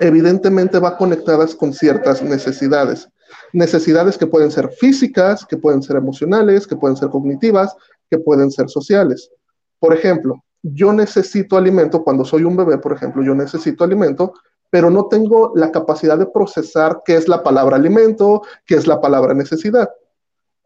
evidentemente 0.01 0.79
va 0.79 0.97
conectadas 0.97 1.55
con 1.55 1.73
ciertas 1.73 2.23
necesidades. 2.23 3.09
Necesidades 3.53 4.19
que 4.19 4.27
pueden 4.27 4.51
ser 4.51 4.71
físicas, 4.71 5.45
que 5.47 5.57
pueden 5.57 5.83
ser 5.83 5.97
emocionales, 5.97 6.67
que 6.67 6.77
pueden 6.77 6.97
ser 6.97 7.09
cognitivas, 7.09 7.75
que 8.11 8.19
pueden 8.19 8.51
ser 8.51 8.69
sociales. 8.69 9.31
Por 9.79 9.95
ejemplo, 9.95 10.43
yo 10.63 10.93
necesito 10.93 11.57
alimento, 11.57 12.05
cuando 12.05 12.25
soy 12.25 12.45
un 12.45 12.57
bebé, 12.57 12.79
por 12.79 12.93
ejemplo, 12.93 13.23
yo 13.23 13.35
necesito 13.35 13.85
alimento, 13.85 14.33
pero 14.71 14.91
no 14.91 15.07
tengo 15.07 15.53
la 15.55 15.71
capacidad 15.71 16.17
de 16.17 16.27
procesar 16.27 17.03
qué 17.05 17.17
es 17.17 17.29
la 17.29 17.43
palabra 17.43 17.77
alimento, 17.77 18.43
qué 18.65 18.77
es 18.77 18.87
la 18.87 19.01
palabra 19.01 19.35
necesidad. 19.35 19.91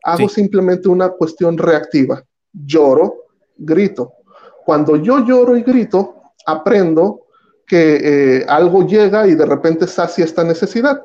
Hago 0.04 0.28
simplemente 0.28 0.88
una 0.88 1.08
cuestión 1.08 1.58
reactiva. 1.58 2.22
Lloro, 2.52 3.24
grito. 3.56 4.12
Cuando 4.64 4.96
yo 4.96 5.24
lloro 5.24 5.56
y 5.56 5.62
grito, 5.62 6.14
aprendo 6.46 7.26
que 7.66 8.38
eh, 8.38 8.46
algo 8.48 8.86
llega 8.86 9.26
y 9.26 9.34
de 9.34 9.46
repente 9.46 9.86
sacia 9.86 10.24
esta 10.24 10.44
necesidad, 10.44 11.02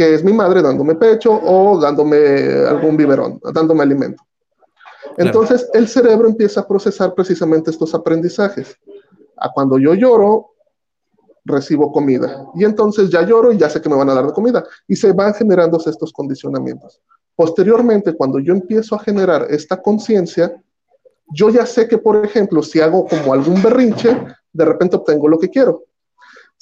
que 0.00 0.14
es 0.14 0.24
mi 0.24 0.32
madre 0.32 0.62
dándome 0.62 0.94
pecho 0.94 1.30
o 1.30 1.78
dándome 1.78 2.16
algún 2.66 2.96
biberón, 2.96 3.38
dándome 3.52 3.82
alimento. 3.82 4.22
Entonces 5.18 5.68
el 5.74 5.86
cerebro 5.88 6.26
empieza 6.26 6.60
a 6.60 6.66
procesar 6.66 7.14
precisamente 7.14 7.70
estos 7.70 7.94
aprendizajes. 7.94 8.78
A 9.36 9.52
cuando 9.52 9.78
yo 9.78 9.92
lloro, 9.92 10.52
recibo 11.44 11.92
comida. 11.92 12.46
Y 12.54 12.64
entonces 12.64 13.10
ya 13.10 13.26
lloro 13.26 13.52
y 13.52 13.58
ya 13.58 13.68
sé 13.68 13.82
que 13.82 13.90
me 13.90 13.94
van 13.94 14.08
a 14.08 14.14
dar 14.14 14.26
de 14.26 14.32
comida. 14.32 14.64
Y 14.88 14.96
se 14.96 15.12
van 15.12 15.34
generando 15.34 15.78
estos 15.84 16.14
condicionamientos. 16.14 17.02
Posteriormente, 17.36 18.14
cuando 18.14 18.38
yo 18.38 18.54
empiezo 18.54 18.94
a 18.94 19.00
generar 19.00 19.48
esta 19.50 19.82
conciencia, 19.82 20.50
yo 21.34 21.50
ya 21.50 21.66
sé 21.66 21.88
que, 21.88 21.98
por 21.98 22.24
ejemplo, 22.24 22.62
si 22.62 22.80
hago 22.80 23.06
como 23.06 23.34
algún 23.34 23.62
berrinche, 23.62 24.16
de 24.50 24.64
repente 24.64 24.96
obtengo 24.96 25.28
lo 25.28 25.38
que 25.38 25.50
quiero. 25.50 25.84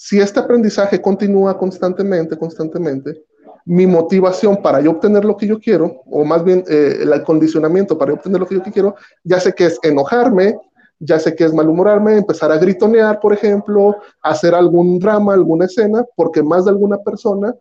Si 0.00 0.20
este 0.20 0.38
aprendizaje 0.38 1.02
continúa 1.02 1.58
constantemente, 1.58 2.38
constantemente, 2.38 3.20
mi 3.64 3.84
motivación 3.84 4.62
para 4.62 4.80
yo 4.80 4.92
obtener 4.92 5.24
lo 5.24 5.36
que 5.36 5.48
yo 5.48 5.58
quiero, 5.58 6.02
o 6.06 6.24
más 6.24 6.44
bien 6.44 6.62
eh, 6.68 6.98
el 7.00 7.12
acondicionamiento 7.12 7.98
para 7.98 8.12
obtener 8.12 8.38
lo 8.38 8.46
que 8.46 8.54
yo 8.54 8.62
quiero, 8.62 8.94
ya 9.24 9.40
sé 9.40 9.52
que 9.52 9.66
es 9.66 9.76
enojarme, 9.82 10.56
ya 11.00 11.18
sé 11.18 11.34
que 11.34 11.42
es 11.42 11.52
malhumorarme, 11.52 12.16
empezar 12.16 12.52
a 12.52 12.58
gritonear, 12.58 13.18
por 13.18 13.32
ejemplo, 13.32 13.96
hacer 14.22 14.54
algún 14.54 15.00
drama, 15.00 15.34
alguna 15.34 15.64
escena, 15.64 16.04
porque 16.14 16.44
más 16.44 16.66
de 16.66 16.70
alguna 16.70 16.98
persona 16.98 17.52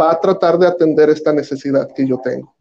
va 0.00 0.12
a 0.12 0.20
tratar 0.20 0.60
de 0.60 0.68
atender 0.68 1.10
esta 1.10 1.32
necesidad 1.32 1.88
que 1.92 2.06
yo 2.06 2.20
tengo 2.22 2.54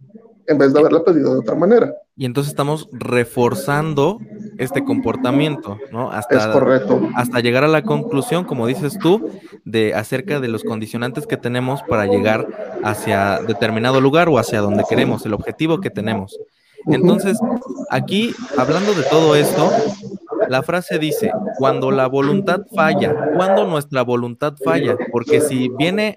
en 0.49 0.57
vez 0.57 0.73
de 0.73 0.79
haberla 0.79 1.03
pedido 1.03 1.33
de 1.33 1.39
otra 1.39 1.55
manera. 1.55 1.93
Y 2.17 2.25
entonces 2.25 2.51
estamos 2.51 2.89
reforzando 2.91 4.19
este 4.57 4.83
comportamiento, 4.83 5.77
¿no? 5.91 6.11
Hasta, 6.11 6.37
es 6.37 6.47
correcto. 6.47 6.99
Hasta 7.15 7.39
llegar 7.39 7.63
a 7.63 7.67
la 7.67 7.83
conclusión, 7.83 8.43
como 8.43 8.65
dices 8.67 8.97
tú, 8.99 9.29
de 9.63 9.93
acerca 9.93 10.39
de 10.39 10.47
los 10.47 10.63
condicionantes 10.63 11.27
que 11.27 11.37
tenemos 11.37 11.83
para 11.83 12.07
llegar 12.07 12.47
hacia 12.83 13.39
determinado 13.47 14.01
lugar 14.01 14.27
o 14.27 14.39
hacia 14.39 14.59
donde 14.59 14.83
queremos, 14.89 15.25
el 15.25 15.33
objetivo 15.33 15.79
que 15.79 15.91
tenemos. 15.91 16.37
Entonces, 16.87 17.37
aquí, 17.89 18.33
hablando 18.57 18.93
de 18.95 19.03
todo 19.03 19.35
esto, 19.35 19.71
la 20.49 20.63
frase 20.63 20.97
dice, 20.97 21.31
cuando 21.57 21.91
la 21.91 22.07
voluntad 22.07 22.61
falla, 22.75 23.15
cuando 23.35 23.67
nuestra 23.67 24.01
voluntad 24.01 24.55
falla, 24.63 24.97
porque 25.11 25.41
si 25.41 25.69
viene, 25.77 26.15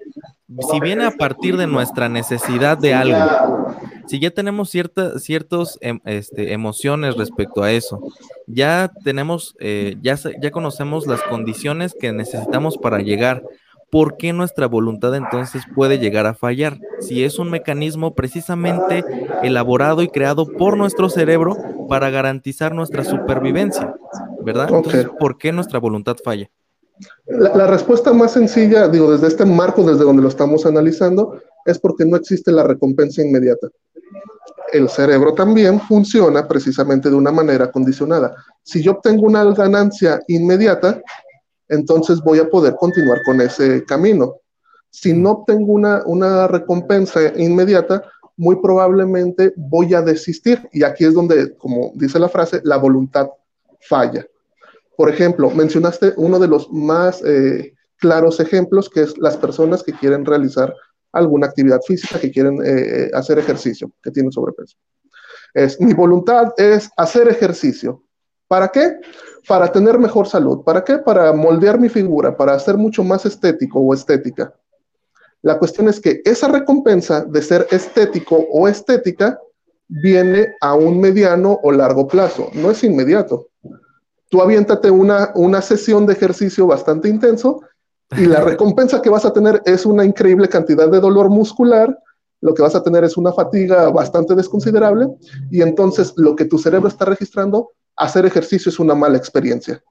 si 0.71 0.79
viene 0.79 1.05
a 1.05 1.11
partir 1.11 1.55
de 1.55 1.67
nuestra 1.67 2.09
necesidad 2.09 2.77
de 2.77 2.95
algo, 2.95 3.67
si 4.07 4.19
ya 4.19 4.31
tenemos 4.31 4.71
ciertas 4.71 5.21
ciertos, 5.23 5.77
em, 5.81 5.99
este, 6.05 6.51
emociones 6.51 7.15
respecto 7.15 7.61
a 7.61 7.71
eso, 7.71 8.01
ya 8.47 8.91
tenemos, 9.03 9.55
eh, 9.59 9.97
ya, 10.01 10.17
ya 10.41 10.51
conocemos 10.51 11.05
las 11.05 11.21
condiciones 11.21 11.95
que 11.97 12.11
necesitamos 12.11 12.77
para 12.77 12.99
llegar, 12.99 13.43
¿por 13.93 14.17
qué 14.17 14.33
nuestra 14.33 14.65
voluntad 14.65 15.13
entonces 15.13 15.61
puede 15.75 15.99
llegar 15.99 16.25
a 16.25 16.33
fallar? 16.33 16.79
Si 16.99 17.23
es 17.23 17.37
un 17.37 17.51
mecanismo 17.51 18.15
precisamente 18.15 19.05
elaborado 19.43 20.01
y 20.01 20.07
creado 20.07 20.47
por 20.47 20.77
nuestro 20.77 21.11
cerebro 21.11 21.55
para 21.87 22.09
garantizar 22.09 22.73
nuestra 22.73 23.03
supervivencia, 23.03 23.93
¿verdad? 24.43 24.69
Entonces, 24.71 25.05
¿por 25.19 25.37
qué 25.37 25.51
nuestra 25.51 25.77
voluntad 25.77 26.17
falla? 26.23 26.49
La, 27.27 27.55
la, 27.55 27.67
respuesta 27.67 28.11
más 28.13 28.31
sencilla, 28.31 28.87
digo, 28.87 29.11
desde 29.11 29.27
este 29.27 29.45
marco, 29.45 29.83
desde 29.83 30.03
donde 30.03 30.23
lo 30.23 30.29
estamos 30.29 30.65
analizando, 30.65 31.39
es 31.63 31.77
porque 31.77 32.03
no 32.03 32.17
existe 32.17 32.51
la 32.51 32.63
recompensa 32.63 33.21
inmediata 33.21 33.67
el 34.73 34.89
cerebro 34.89 35.35
también 35.35 35.79
funciona 35.79 36.47
precisamente 36.47 37.07
de 37.07 37.15
una 37.15 37.31
manera 37.31 37.71
condicionada. 37.71 38.33
Si 38.63 38.81
yo 38.81 38.93
obtengo 38.93 39.27
una 39.27 39.43
ganancia 39.53 40.19
inmediata, 40.27 40.99
entonces 41.73 42.21
voy 42.21 42.39
a 42.39 42.49
poder 42.49 42.75
continuar 42.75 43.21
con 43.23 43.41
ese 43.41 43.83
camino. 43.85 44.35
Si 44.89 45.13
no 45.13 45.31
obtengo 45.31 45.73
una, 45.73 46.03
una 46.05 46.47
recompensa 46.47 47.19
inmediata, 47.35 48.03
muy 48.37 48.57
probablemente 48.61 49.53
voy 49.55 49.93
a 49.93 50.01
desistir. 50.01 50.67
Y 50.71 50.83
aquí 50.83 51.05
es 51.05 51.13
donde, 51.13 51.55
como 51.57 51.91
dice 51.95 52.19
la 52.19 52.29
frase, 52.29 52.61
la 52.63 52.77
voluntad 52.77 53.27
falla. 53.81 54.25
Por 54.95 55.09
ejemplo, 55.09 55.49
mencionaste 55.49 56.13
uno 56.17 56.39
de 56.39 56.47
los 56.47 56.71
más 56.71 57.23
eh, 57.23 57.73
claros 57.97 58.39
ejemplos, 58.39 58.89
que 58.89 59.01
es 59.01 59.17
las 59.17 59.37
personas 59.37 59.83
que 59.83 59.93
quieren 59.93 60.25
realizar 60.25 60.73
alguna 61.11 61.47
actividad 61.47 61.81
física, 61.85 62.19
que 62.19 62.31
quieren 62.31 62.59
eh, 62.63 63.09
hacer 63.13 63.39
ejercicio, 63.39 63.91
que 64.01 64.11
tienen 64.11 64.31
sobrepeso. 64.31 64.77
Es, 65.53 65.79
mi 65.79 65.93
voluntad 65.93 66.53
es 66.57 66.89
hacer 66.97 67.27
ejercicio. 67.27 68.03
¿Para 68.47 68.67
qué? 68.67 68.97
Para 69.47 69.71
tener 69.71 69.99
mejor 69.99 70.27
salud. 70.27 70.63
¿Para 70.63 70.83
qué? 70.83 70.97
Para 70.97 71.33
moldear 71.33 71.79
mi 71.79 71.89
figura, 71.89 72.35
para 72.35 72.57
ser 72.59 72.77
mucho 72.77 73.03
más 73.03 73.25
estético 73.25 73.79
o 73.79 73.93
estética. 73.93 74.53
La 75.41 75.59
cuestión 75.59 75.89
es 75.89 75.99
que 75.99 76.21
esa 76.23 76.47
recompensa 76.47 77.25
de 77.25 77.41
ser 77.41 77.67
estético 77.69 78.45
o 78.51 78.67
estética 78.67 79.37
viene 79.87 80.55
a 80.61 80.73
un 80.73 80.99
mediano 80.99 81.59
o 81.61 81.71
largo 81.71 82.07
plazo, 82.07 82.49
no 82.53 82.71
es 82.71 82.83
inmediato. 82.83 83.47
Tú 84.29 84.41
aviéntate 84.41 84.89
una, 84.89 85.31
una 85.35 85.61
sesión 85.61 86.05
de 86.05 86.13
ejercicio 86.13 86.65
bastante 86.65 87.09
intenso 87.09 87.61
y 88.17 88.25
la 88.25 88.39
recompensa 88.41 89.01
que 89.01 89.09
vas 89.09 89.25
a 89.25 89.33
tener 89.33 89.61
es 89.65 89.85
una 89.85 90.05
increíble 90.05 90.47
cantidad 90.47 90.89
de 90.89 90.99
dolor 90.99 91.29
muscular, 91.29 91.99
lo 92.41 92.53
que 92.53 92.61
vas 92.61 92.75
a 92.75 92.83
tener 92.83 93.03
es 93.03 93.17
una 93.17 93.33
fatiga 93.33 93.89
bastante 93.89 94.35
desconsiderable 94.35 95.07
y 95.51 95.61
entonces 95.61 96.13
lo 96.17 96.35
que 96.35 96.45
tu 96.45 96.57
cerebro 96.57 96.87
está 96.87 97.05
registrando, 97.05 97.71
hacer 97.95 98.25
ejercicio 98.25 98.69
es 98.69 98.79
una 98.79 98.95
mala 98.95 99.17
experiencia. 99.17 99.83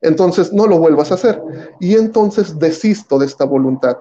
Entonces 0.00 0.52
no 0.52 0.66
lo 0.66 0.78
vuelvas 0.78 1.10
a 1.10 1.14
hacer 1.14 1.42
y 1.80 1.94
entonces 1.94 2.58
desisto 2.58 3.18
de 3.18 3.26
esta 3.26 3.44
voluntad, 3.44 3.96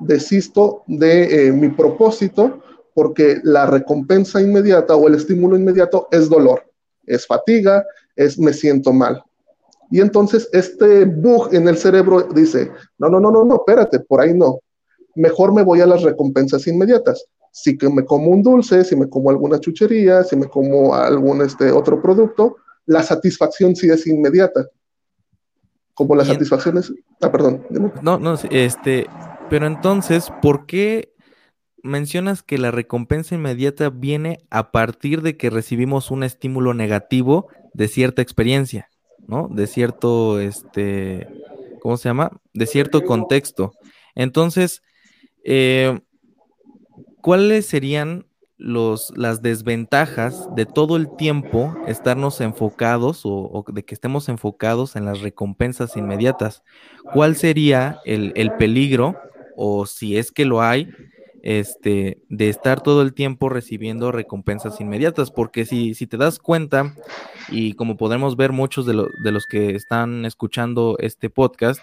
desisto 0.00 0.82
de 0.86 1.48
eh, 1.48 1.52
mi 1.52 1.68
propósito 1.68 2.62
porque 2.94 3.40
la 3.42 3.66
recompensa 3.66 4.40
inmediata 4.40 4.96
o 4.96 5.06
el 5.08 5.14
estímulo 5.14 5.56
inmediato 5.56 6.08
es 6.10 6.28
dolor, 6.28 6.64
es 7.06 7.26
fatiga, 7.26 7.84
es 8.16 8.38
me 8.38 8.52
siento 8.52 8.92
mal. 8.92 9.22
Y 9.90 10.00
entonces 10.00 10.48
este 10.52 11.04
bug 11.04 11.54
en 11.54 11.68
el 11.68 11.76
cerebro 11.76 12.22
dice, 12.22 12.70
no, 12.98 13.08
no, 13.08 13.20
no, 13.20 13.30
no, 13.30 13.44
no, 13.44 13.56
espérate, 13.56 14.00
por 14.00 14.20
ahí 14.20 14.34
no. 14.34 14.60
Mejor 15.14 15.52
me 15.52 15.62
voy 15.62 15.80
a 15.80 15.86
las 15.86 16.02
recompensas 16.02 16.66
inmediatas. 16.66 17.24
Si 17.56 17.78
que 17.78 17.88
me 17.88 18.04
como 18.04 18.30
un 18.30 18.42
dulce, 18.42 18.82
si 18.82 18.96
me 18.96 19.08
como 19.08 19.30
alguna 19.30 19.60
chuchería, 19.60 20.24
si 20.24 20.34
me 20.34 20.46
como 20.46 20.94
algún 20.94 21.40
este, 21.42 21.70
otro 21.70 22.02
producto, 22.02 22.56
la 22.84 23.02
satisfacción 23.02 23.76
sí 23.76 23.88
es 23.88 24.08
inmediata. 24.08 24.66
Como 25.94 26.16
la 26.16 26.24
satisfacción 26.24 26.78
es... 26.78 26.92
Ah, 27.20 27.30
perdón. 27.30 27.64
No, 28.02 28.18
no, 28.18 28.34
este, 28.50 29.06
pero 29.48 29.68
entonces, 29.68 30.32
¿por 30.42 30.66
qué 30.66 31.14
mencionas 31.84 32.42
que 32.42 32.58
la 32.58 32.72
recompensa 32.72 33.36
inmediata 33.36 33.90
viene 33.90 34.38
a 34.50 34.72
partir 34.72 35.22
de 35.22 35.36
que 35.36 35.50
recibimos 35.50 36.10
un 36.10 36.24
estímulo 36.24 36.74
negativo 36.74 37.46
de 37.72 37.86
cierta 37.86 38.22
experiencia? 38.22 38.88
¿no? 39.26 39.48
De 39.50 39.66
cierto, 39.66 40.40
este, 40.40 41.28
¿cómo 41.80 41.96
se 41.96 42.08
llama? 42.08 42.30
De 42.52 42.66
cierto 42.66 43.02
contexto. 43.04 43.72
Entonces, 44.14 44.82
eh, 45.44 46.00
¿cuáles 47.24 47.64
serían 47.64 48.26
los, 48.58 49.10
las 49.16 49.40
desventajas 49.40 50.46
de 50.54 50.66
todo 50.66 50.96
el 50.96 51.08
tiempo 51.16 51.74
estarnos 51.86 52.42
enfocados 52.42 53.22
o, 53.24 53.64
de 53.66 53.82
que 53.82 53.94
estemos 53.94 54.28
enfocados 54.28 54.94
en 54.94 55.06
las 55.06 55.22
recompensas 55.22 55.96
inmediatas? 55.96 56.62
¿Cuál 57.14 57.34
sería 57.34 57.98
el, 58.04 58.34
el 58.36 58.52
peligro 58.52 59.16
o 59.56 59.86
si 59.86 60.18
es 60.18 60.32
que 60.32 60.44
lo 60.44 60.60
hay? 60.60 60.90
este, 61.44 62.22
de 62.30 62.48
estar 62.48 62.80
todo 62.80 63.02
el 63.02 63.12
tiempo 63.12 63.50
recibiendo 63.50 64.10
recompensas 64.10 64.80
inmediatas, 64.80 65.30
porque 65.30 65.66
si, 65.66 65.92
si 65.92 66.06
te 66.06 66.16
das 66.16 66.38
cuenta, 66.38 66.94
y 67.50 67.74
como 67.74 67.98
podemos 67.98 68.34
ver 68.34 68.52
muchos 68.52 68.86
de, 68.86 69.06
de 69.22 69.30
los 69.30 69.46
que 69.46 69.74
están 69.74 70.24
escuchando 70.24 70.96
este 71.00 71.28
podcast, 71.28 71.82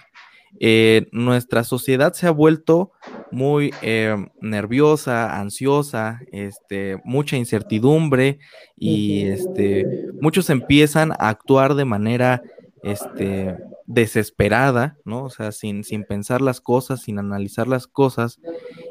eh, 0.60 1.08
nuestra 1.12 1.63
sociedad 1.63 2.13
se 2.13 2.27
ha 2.27 2.31
vuelto 2.31 2.91
muy 3.31 3.74
eh, 3.81 4.15
nerviosa, 4.41 5.39
ansiosa, 5.39 6.20
este, 6.31 7.00
mucha 7.03 7.38
incertidumbre 7.38 8.39
y 8.75 9.24
este, 9.24 9.86
muchos 10.20 10.50
empiezan 10.50 11.13
a 11.13 11.29
actuar 11.29 11.75
de 11.75 11.86
manera 11.86 12.43
este, 12.84 13.55
desesperada, 13.86 14.98
¿no? 15.05 15.29
Sea, 15.29 15.51
sin, 15.51 15.84
sin 15.84 16.03
pensar 16.03 16.41
las 16.41 16.62
cosas, 16.62 17.01
sin 17.01 17.20
analizar 17.20 17.67
las 17.67 17.88
cosas, 17.88 18.39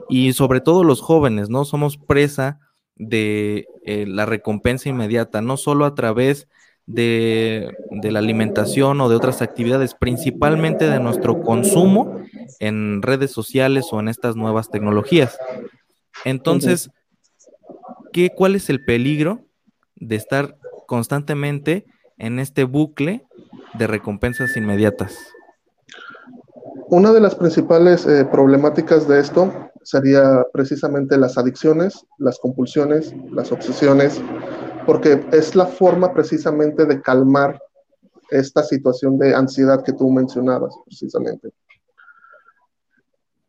y 0.09 0.33
sobre 0.33 0.61
todo 0.61 0.85
los 0.85 1.01
jóvenes, 1.01 1.51
¿no? 1.51 1.65
Somos 1.65 1.97
presa 1.97 2.61
de 2.97 3.67
eh, 3.85 4.07
la 4.07 4.27
recompensa 4.27 4.89
inmediata, 4.89 5.41
no 5.41 5.57
solo 5.57 5.85
a 5.87 5.95
través 5.95 6.45
de, 6.45 6.49
de, 6.93 7.71
la 8.03 8.19
alimentación 8.19 9.01
o 9.01 9.09
de 9.09 9.17
otras 9.17 9.43
actividades, 9.43 9.95
principalmente 9.95 10.89
de 10.89 11.01
nuestro 11.01 11.43
consumo 11.43 12.23
en 12.59 13.03
redes 13.03 13.31
sociales 13.31 13.87
o 13.93 14.01
en 14.01 14.09
estas 14.09 14.37
nuevas 14.37 14.71
tecnologías. 14.71 15.39
Entonces, 16.25 16.91
¿qué, 18.13 18.31
¿cuál 18.31 18.57
es 18.57 18.71
el 18.71 18.85
peligro 18.85 19.45
de 19.97 20.17
estar 20.17 20.57
constantemente 20.87 21.87
en 22.19 22.39
este 22.39 22.65
bucle 22.65 23.25
de 23.79 23.87
recompensas 23.87 24.57
inmediatas? 24.57 25.17
Una 26.89 27.13
de 27.13 27.21
las 27.21 27.37
principales 27.37 28.05
eh, 28.07 28.25
problemáticas 28.25 29.07
de 29.07 29.21
esto 29.21 29.71
sería 29.83 30.45
precisamente 30.53 31.17
las 31.17 31.39
adicciones, 31.39 32.05
las 32.19 32.39
compulsiones, 32.39 33.15
las 33.31 33.53
obsesiones, 33.53 34.21
porque 34.87 35.25
es 35.33 35.55
la 35.55 35.67
forma 35.67 36.13
precisamente 36.13 36.85
de 36.87 37.01
calmar 37.01 37.61
esta 38.31 38.63
situación 38.63 39.19
de 39.19 39.35
ansiedad 39.35 39.83
que 39.83 39.93
tú 39.93 40.11
mencionabas, 40.11 40.75
precisamente. 40.85 41.51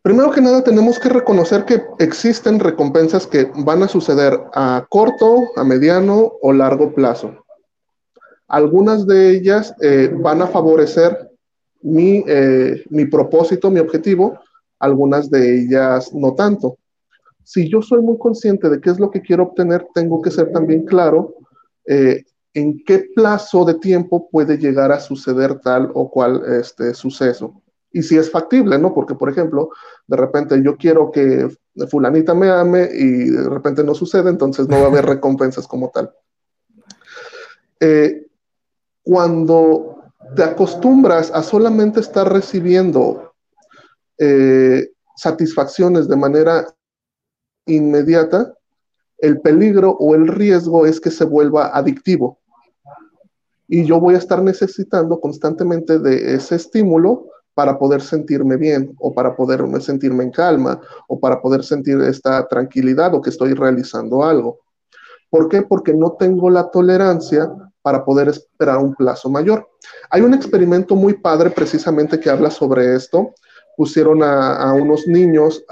Primero 0.01 0.31
que 0.31 0.41
nada, 0.41 0.63
tenemos 0.63 0.97
que 0.97 1.09
reconocer 1.09 1.63
que 1.65 1.83
existen 1.99 2.59
recompensas 2.59 3.27
que 3.27 3.51
van 3.55 3.83
a 3.83 3.87
suceder 3.87 4.39
a 4.53 4.85
corto, 4.89 5.43
a 5.55 5.63
mediano 5.63 6.33
o 6.41 6.51
largo 6.51 6.93
plazo. 6.95 7.45
Algunas 8.47 9.05
de 9.05 9.29
ellas 9.29 9.75
eh, 9.79 10.11
van 10.11 10.41
a 10.41 10.47
favorecer 10.47 11.29
mi, 11.83 12.23
eh, 12.27 12.83
mi 12.89 13.05
propósito, 13.05 13.69
mi 13.69 13.79
objetivo, 13.79 14.39
algunas 14.79 15.29
de 15.29 15.61
ellas 15.61 16.11
no 16.13 16.33
tanto. 16.33 16.77
Si 17.43 17.69
yo 17.69 17.81
soy 17.81 18.01
muy 18.01 18.17
consciente 18.17 18.69
de 18.69 18.79
qué 18.79 18.89
es 18.89 18.99
lo 18.99 19.11
que 19.11 19.21
quiero 19.21 19.43
obtener, 19.43 19.87
tengo 19.93 20.21
que 20.21 20.31
ser 20.31 20.51
también 20.51 20.85
claro 20.85 21.35
eh, 21.85 22.23
en 22.53 22.83
qué 22.85 23.09
plazo 23.15 23.65
de 23.65 23.75
tiempo 23.75 24.29
puede 24.29 24.57
llegar 24.57 24.91
a 24.91 24.99
suceder 24.99 25.59
tal 25.59 25.91
o 25.93 26.09
cual 26.09 26.43
este, 26.47 26.93
suceso 26.93 27.61
y 27.93 28.03
si 28.03 28.17
es 28.17 28.31
factible, 28.31 28.77
¿no? 28.77 28.93
Porque, 28.93 29.15
por 29.15 29.29
ejemplo, 29.29 29.69
de 30.07 30.17
repente 30.17 30.61
yo 30.63 30.77
quiero 30.77 31.11
que 31.11 31.49
fulanita 31.89 32.33
me 32.33 32.49
ame 32.49 32.89
y 32.91 33.29
de 33.29 33.49
repente 33.49 33.83
no 33.83 33.93
sucede, 33.93 34.29
entonces 34.29 34.67
no 34.67 34.77
va 34.79 34.85
a 34.85 34.87
haber 34.87 35.05
recompensas 35.17 35.67
como 35.67 35.89
tal. 35.89 36.11
Eh, 37.79 38.27
cuando 39.03 40.03
te 40.35 40.43
acostumbras 40.43 41.31
a 41.31 41.43
solamente 41.43 41.99
estar 41.99 42.31
recibiendo 42.31 43.33
eh, 44.17 44.91
satisfacciones 45.15 46.07
de 46.07 46.15
manera 46.15 46.65
inmediata, 47.65 48.53
el 49.17 49.39
peligro 49.41 49.91
o 49.91 50.15
el 50.15 50.27
riesgo 50.27 50.85
es 50.85 50.99
que 50.99 51.11
se 51.11 51.25
vuelva 51.25 51.75
adictivo. 51.75 52.39
Y 53.67 53.85
yo 53.85 53.99
voy 53.99 54.15
a 54.15 54.17
estar 54.17 54.41
necesitando 54.41 55.19
constantemente 55.19 55.99
de 55.99 56.35
ese 56.35 56.55
estímulo 56.55 57.27
para 57.53 57.77
poder 57.77 58.01
sentirme 58.01 58.57
bien 58.57 58.93
o 58.99 59.13
para 59.13 59.35
poder 59.35 59.63
sentirme 59.81 60.23
en 60.23 60.31
calma 60.31 60.81
o 61.07 61.19
para 61.19 61.41
poder 61.41 61.63
sentir 61.63 61.99
esta 62.01 62.47
tranquilidad 62.47 63.13
o 63.13 63.21
que 63.21 63.29
estoy 63.29 63.53
realizando 63.53 64.23
algo. 64.23 64.59
¿Por 65.29 65.47
qué? 65.47 65.61
Porque 65.61 65.93
no 65.93 66.13
tengo 66.13 66.49
la 66.49 66.69
tolerancia 66.69 67.49
para 67.81 68.03
poder 68.03 68.29
esperar 68.29 68.77
un 68.77 68.93
plazo 68.93 69.29
mayor. 69.29 69.67
Hay 70.09 70.21
un 70.21 70.33
experimento 70.33 70.95
muy 70.95 71.13
padre 71.13 71.49
precisamente 71.49 72.19
que 72.19 72.29
habla 72.29 72.51
sobre 72.51 72.95
esto. 72.95 73.33
Pusieron 73.77 74.21
a, 74.23 74.73
unos 74.73 75.07
niños 75.07 75.63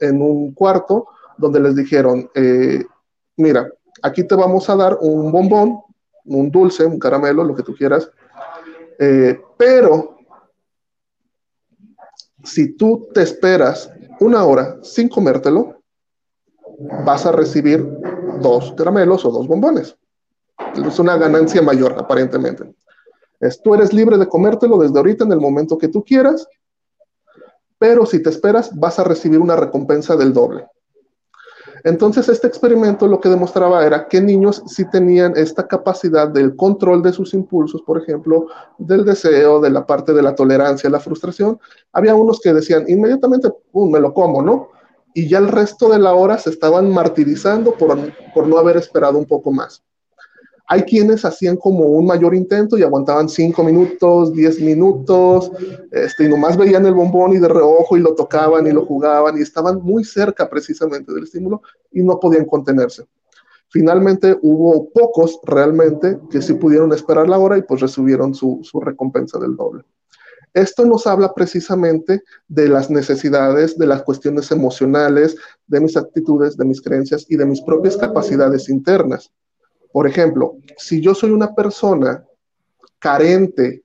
en 0.00 0.22
un 0.22 0.52
cuarto 0.52 1.06
donde 1.38 1.60
les 1.60 1.76
dijeron, 1.76 2.30
eh, 2.34 2.84
mira, 3.36 3.70
aquí 4.02 4.24
te 4.24 4.34
vamos 4.34 4.68
a 4.70 4.76
dar 4.76 4.98
un 5.00 5.30
bombón, 5.30 5.80
un 6.24 6.50
dulce, 6.50 6.84
un 6.84 6.98
caramelo, 6.98 7.44
lo 7.44 7.54
que 7.54 7.62
tú 7.62 7.74
quieras, 7.74 8.10
eh, 8.98 9.40
pero 9.56 10.16
si 12.42 12.76
tú 12.76 13.08
te 13.12 13.22
esperas 13.22 13.90
una 14.20 14.44
hora 14.44 14.78
sin 14.82 15.08
comértelo, 15.08 15.82
vas 17.04 17.26
a 17.26 17.32
recibir 17.32 17.86
dos 18.40 18.72
caramelos 18.76 19.24
o 19.24 19.30
dos 19.30 19.46
bombones. 19.46 19.96
Es 20.74 20.98
una 20.98 21.16
ganancia 21.16 21.62
mayor, 21.62 21.94
aparentemente. 21.98 22.74
Es, 23.40 23.60
tú 23.62 23.74
eres 23.74 23.92
libre 23.92 24.16
de 24.16 24.28
comértelo 24.28 24.78
desde 24.78 24.96
ahorita 24.96 25.24
en 25.24 25.32
el 25.32 25.40
momento 25.40 25.76
que 25.76 25.88
tú 25.88 26.02
quieras, 26.02 26.48
pero 27.78 28.06
si 28.06 28.22
te 28.22 28.30
esperas, 28.30 28.78
vas 28.78 28.98
a 28.98 29.04
recibir 29.04 29.38
una 29.38 29.56
recompensa 29.56 30.16
del 30.16 30.32
doble. 30.32 30.66
Entonces, 31.84 32.28
este 32.28 32.48
experimento 32.48 33.06
lo 33.06 33.20
que 33.20 33.28
demostraba 33.28 33.86
era 33.86 34.08
que 34.08 34.20
niños 34.20 34.62
sí 34.66 34.88
tenían 34.90 35.34
esta 35.36 35.68
capacidad 35.68 36.28
del 36.28 36.56
control 36.56 37.02
de 37.02 37.12
sus 37.12 37.32
impulsos, 37.34 37.82
por 37.82 38.02
ejemplo, 38.02 38.46
del 38.78 39.04
deseo, 39.04 39.60
de 39.60 39.70
la 39.70 39.86
parte 39.86 40.12
de 40.12 40.22
la 40.22 40.34
tolerancia, 40.34 40.90
la 40.90 40.98
frustración. 40.98 41.60
Había 41.92 42.14
unos 42.14 42.40
que 42.40 42.52
decían, 42.52 42.86
inmediatamente, 42.88 43.50
pum, 43.70 43.90
me 43.90 44.00
lo 44.00 44.12
como, 44.14 44.42
¿no? 44.42 44.70
Y 45.14 45.28
ya 45.28 45.38
el 45.38 45.48
resto 45.48 45.88
de 45.88 45.98
la 45.98 46.14
hora 46.14 46.38
se 46.38 46.50
estaban 46.50 46.90
martirizando 46.90 47.74
por, 47.74 47.96
por 48.34 48.46
no 48.46 48.58
haber 48.58 48.76
esperado 48.78 49.16
un 49.16 49.26
poco 49.26 49.52
más. 49.52 49.82
Hay 50.68 50.82
quienes 50.82 51.24
hacían 51.24 51.56
como 51.56 51.84
un 51.84 52.06
mayor 52.06 52.34
intento 52.34 52.76
y 52.76 52.82
aguantaban 52.82 53.28
cinco 53.28 53.62
minutos, 53.62 54.32
diez 54.32 54.60
minutos, 54.60 55.52
este, 55.92 56.24
y 56.24 56.28
nomás 56.28 56.56
veían 56.56 56.84
el 56.86 56.94
bombón 56.94 57.34
y 57.34 57.38
de 57.38 57.48
reojo 57.48 57.96
y 57.96 58.00
lo 58.00 58.14
tocaban 58.14 58.66
y 58.66 58.72
lo 58.72 58.84
jugaban 58.84 59.38
y 59.38 59.42
estaban 59.42 59.80
muy 59.80 60.04
cerca 60.04 60.50
precisamente 60.50 61.12
del 61.12 61.24
estímulo 61.24 61.62
y 61.92 62.02
no 62.02 62.18
podían 62.18 62.46
contenerse. 62.46 63.04
Finalmente 63.68 64.36
hubo 64.42 64.90
pocos 64.90 65.38
realmente 65.44 66.18
que 66.30 66.42
sí 66.42 66.54
pudieron 66.54 66.92
esperar 66.92 67.28
la 67.28 67.38
hora 67.38 67.58
y 67.58 67.62
pues 67.62 67.80
recibieron 67.80 68.34
su, 68.34 68.60
su 68.62 68.80
recompensa 68.80 69.38
del 69.38 69.54
doble. 69.56 69.84
Esto 70.52 70.86
nos 70.86 71.06
habla 71.06 71.34
precisamente 71.34 72.22
de 72.48 72.68
las 72.68 72.90
necesidades, 72.90 73.76
de 73.76 73.86
las 73.86 74.02
cuestiones 74.02 74.50
emocionales, 74.50 75.36
de 75.66 75.80
mis 75.80 75.96
actitudes, 75.96 76.56
de 76.56 76.64
mis 76.64 76.80
creencias 76.80 77.26
y 77.28 77.36
de 77.36 77.44
mis 77.44 77.60
propias 77.60 77.96
capacidades 77.96 78.68
internas. 78.68 79.30
Por 79.96 80.06
ejemplo, 80.06 80.56
si 80.76 81.00
yo 81.00 81.14
soy 81.14 81.30
una 81.30 81.54
persona 81.54 82.22
carente 82.98 83.82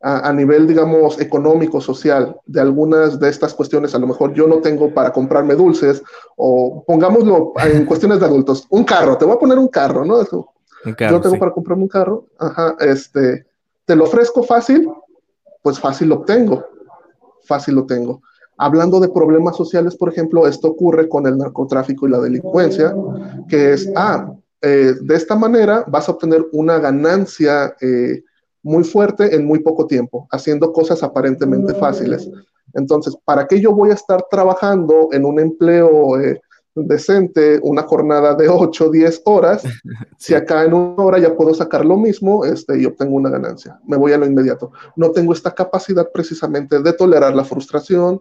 a, 0.00 0.32
nivel, 0.32 0.68
digamos, 0.68 1.20
económico, 1.20 1.80
social, 1.80 2.36
de 2.46 2.60
algunas 2.60 3.18
de 3.18 3.28
estas 3.28 3.54
cuestiones, 3.54 3.92
a 3.92 3.98
lo 3.98 4.06
mejor 4.06 4.32
yo 4.34 4.46
no 4.46 4.58
tengo 4.58 4.94
para 4.94 5.12
comprarme 5.12 5.56
dulces, 5.56 6.00
o 6.36 6.84
pongámoslo 6.86 7.54
en 7.56 7.86
cuestiones 7.86 8.20
de 8.20 8.26
adultos, 8.26 8.68
un 8.70 8.84
carro, 8.84 9.18
te 9.18 9.24
voy 9.24 9.34
a 9.34 9.40
poner 9.40 9.58
un 9.58 9.66
carro, 9.66 10.04
¿no? 10.04 10.18
Un 10.18 10.94
carro, 10.94 11.16
yo 11.16 11.20
tengo 11.22 11.38
para 11.40 11.50
comprarme 11.50 11.82
un 11.82 11.88
carro, 11.88 12.26
ajá, 12.38 12.76
este, 12.78 13.44
te 13.84 13.96
lo 13.96 14.04
ofrezco 14.04 14.44
fácil, 14.44 14.88
pues 15.60 15.80
fácil 15.80 16.10
lo 16.10 16.14
obtengo, 16.18 16.64
fácil 17.42 17.74
lo 17.74 17.84
tengo. 17.84 18.22
Hablando 18.58 19.00
de 19.00 19.08
problemas 19.08 19.56
sociales, 19.56 19.96
por 19.96 20.08
ejemplo, 20.08 20.46
esto 20.46 20.68
ocurre 20.68 21.08
con 21.08 21.26
el 21.26 21.36
narcotráfico 21.36 22.06
y 22.06 22.12
la 22.12 22.20
delincuencia, 22.20 22.94
que 23.48 23.72
es, 23.72 23.90
ah, 23.96 24.37
eh, 24.60 24.94
de 25.00 25.14
esta 25.14 25.36
manera 25.36 25.84
vas 25.86 26.08
a 26.08 26.12
obtener 26.12 26.46
una 26.52 26.78
ganancia 26.78 27.76
eh, 27.80 28.24
muy 28.62 28.84
fuerte 28.84 29.34
en 29.34 29.44
muy 29.44 29.60
poco 29.60 29.86
tiempo, 29.86 30.26
haciendo 30.30 30.72
cosas 30.72 31.02
aparentemente 31.02 31.74
fáciles. 31.74 32.28
Entonces, 32.74 33.16
¿para 33.24 33.46
qué 33.46 33.60
yo 33.60 33.72
voy 33.72 33.90
a 33.90 33.94
estar 33.94 34.26
trabajando 34.30 35.08
en 35.12 35.24
un 35.24 35.38
empleo 35.40 36.20
eh, 36.20 36.40
decente, 36.74 37.60
una 37.62 37.82
jornada 37.82 38.34
de 38.34 38.48
8, 38.48 38.90
10 38.90 39.22
horas, 39.24 39.62
si 40.18 40.34
acá 40.34 40.64
en 40.64 40.74
una 40.74 41.02
hora 41.02 41.18
ya 41.18 41.36
puedo 41.36 41.54
sacar 41.54 41.84
lo 41.84 41.96
mismo 41.96 42.44
este, 42.44 42.80
y 42.80 42.84
obtengo 42.84 43.16
una 43.16 43.30
ganancia? 43.30 43.80
Me 43.86 43.96
voy 43.96 44.12
a 44.12 44.18
lo 44.18 44.26
inmediato. 44.26 44.72
No 44.96 45.12
tengo 45.12 45.32
esta 45.32 45.54
capacidad 45.54 46.10
precisamente 46.12 46.80
de 46.80 46.92
tolerar 46.92 47.34
la 47.34 47.44
frustración, 47.44 48.20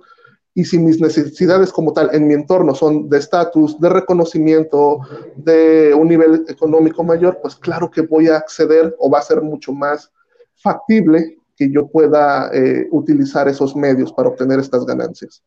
y 0.58 0.66
si 0.66 0.80
mis 0.80 1.00
necesidades 1.00 1.72
como 1.72 1.94
tal 1.94 2.10
en 2.14 2.28
mi 2.28 2.34
entorno 2.34 2.74
son 2.74 3.10
de 3.10 3.20
estatus, 3.20 3.80
de 3.80 3.90
reconocimiento, 3.90 5.02
de 5.36 5.94
un 5.94 6.08
nivel 6.08 6.46
económico 6.48 7.04
mayor, 7.04 7.38
pues 7.44 7.56
claro 7.56 7.92
que 7.92 8.02
voy 8.02 8.30
a 8.30 8.38
acceder 8.38 8.96
o 8.98 9.08
va 9.08 9.20
a 9.20 9.22
ser 9.22 9.44
mucho 9.44 9.72
más 9.72 10.12
factible 10.56 11.38
que 11.56 11.72
yo 11.72 11.88
pueda 11.88 12.50
eh, 12.52 12.88
utilizar 12.90 13.48
esos 13.48 13.76
medios 13.76 14.12
para 14.12 14.30
obtener 14.30 14.60
estas 14.60 14.84
ganancias. 14.84 15.44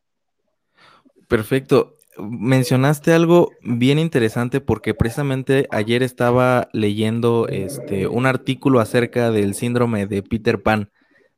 Perfecto. 1.27 1.97
Mencionaste 2.17 3.11
algo 3.11 3.49
bien 3.63 3.99
interesante 3.99 4.61
porque 4.61 4.93
precisamente 4.93 5.67
ayer 5.71 6.03
estaba 6.03 6.69
leyendo 6.71 7.49
este, 7.49 8.07
un 8.07 8.25
artículo 8.25 8.79
acerca 8.79 9.29
del 9.29 9.55
síndrome 9.55 10.07
de 10.07 10.23
Peter 10.23 10.63
Pan, 10.63 10.89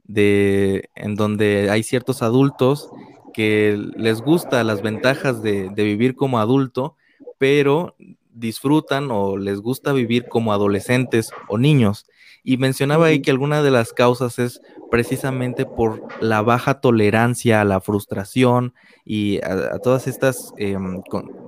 de, 0.04 0.92
en 0.94 1.16
donde 1.16 1.72
hay 1.72 1.82
ciertos 1.82 2.22
adultos 2.22 2.92
que 3.34 3.78
les 3.96 4.22
gusta 4.22 4.64
las 4.64 4.82
ventajas 4.82 5.42
de, 5.42 5.70
vivir 5.76 6.16
como 6.16 6.40
adulto, 6.40 6.96
pero 7.38 7.96
disfrutan 8.34 9.10
o 9.12 9.38
les 9.38 9.60
gusta 9.60 9.92
vivir 9.94 10.28
como 10.28 10.54
adolescentes 10.54 11.32
o 11.48 11.58
niños. 11.58 12.06
Y 12.44 12.58
mencionaba 12.58 13.08
ahí 13.08 13.22
que 13.22 13.32
alguna 13.32 13.62
de 13.64 13.72
las 13.72 13.94
causas 13.94 14.40
es 14.40 14.62
precisamente 14.92 15.66
por 15.66 16.04
la 16.22 16.42
baja 16.42 16.82
tolerancia 16.82 17.62
a 17.62 17.66
la 17.66 17.82
frustración 17.82 18.74
y 19.06 19.40
a, 19.44 19.80
todas 19.80 20.08
estas 20.08 20.54
em, 20.58 21.02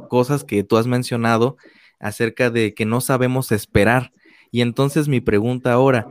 cosas 0.10 0.43
que 0.43 0.63
tú 0.63 0.78
has 0.78 0.88
mencionado 0.88 1.58
acerca 2.00 2.50
de 2.50 2.74
que 2.74 2.86
no 2.86 3.02
sabemos 3.02 3.52
esperar. 3.52 4.13
Y 4.52 4.62
entonces 4.62 5.08
mi 5.08 5.21
pregunta 5.21 5.74
ahora, 5.74 6.08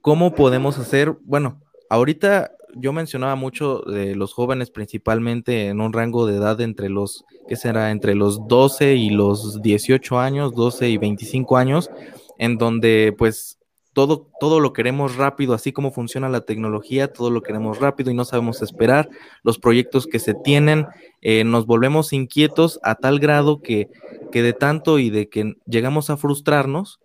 ¿cómo 0.00 0.34
podemos 0.34 0.78
hacer? 0.78 1.16
Bueno, 1.22 1.60
ahorita 1.88 2.52
yo 2.74 2.92
mencionaba 2.92 3.34
mucho 3.36 3.80
de 3.80 4.14
los 4.14 4.32
jóvenes 4.32 4.70
principalmente 4.70 5.68
en 5.68 5.80
un 5.80 5.92
rango 5.92 6.26
de 6.26 6.36
edad 6.36 6.60
entre 6.60 6.88
los, 6.88 7.24
¿qué 7.48 7.56
será? 7.56 7.90
Entre 7.90 8.14
los 8.14 8.46
12 8.48 8.94
y 8.96 9.10
los 9.10 9.62
18 9.62 10.18
años, 10.18 10.54
12 10.54 10.88
y 10.88 10.98
25 10.98 11.56
años, 11.56 11.90
en 12.38 12.56
donde 12.58 13.14
pues 13.16 13.58
todo, 13.92 14.30
todo 14.38 14.60
lo 14.60 14.72
queremos 14.72 15.16
rápido, 15.16 15.52
así 15.52 15.72
como 15.72 15.90
funciona 15.90 16.28
la 16.28 16.42
tecnología, 16.42 17.12
todo 17.12 17.30
lo 17.30 17.42
queremos 17.42 17.78
rápido 17.80 18.10
y 18.10 18.14
no 18.14 18.24
sabemos 18.24 18.62
esperar. 18.62 19.08
Los 19.42 19.58
proyectos 19.58 20.06
que 20.06 20.20
se 20.20 20.34
tienen, 20.34 20.86
eh, 21.20 21.44
nos 21.44 21.66
volvemos 21.66 22.12
inquietos 22.12 22.78
a 22.82 22.94
tal 22.94 23.18
grado 23.18 23.60
que, 23.60 23.88
que 24.30 24.42
de 24.42 24.52
tanto 24.52 24.98
y 24.98 25.10
de 25.10 25.28
que 25.28 25.54
llegamos 25.66 26.08
a 26.08 26.16
frustrarnos, 26.16 27.00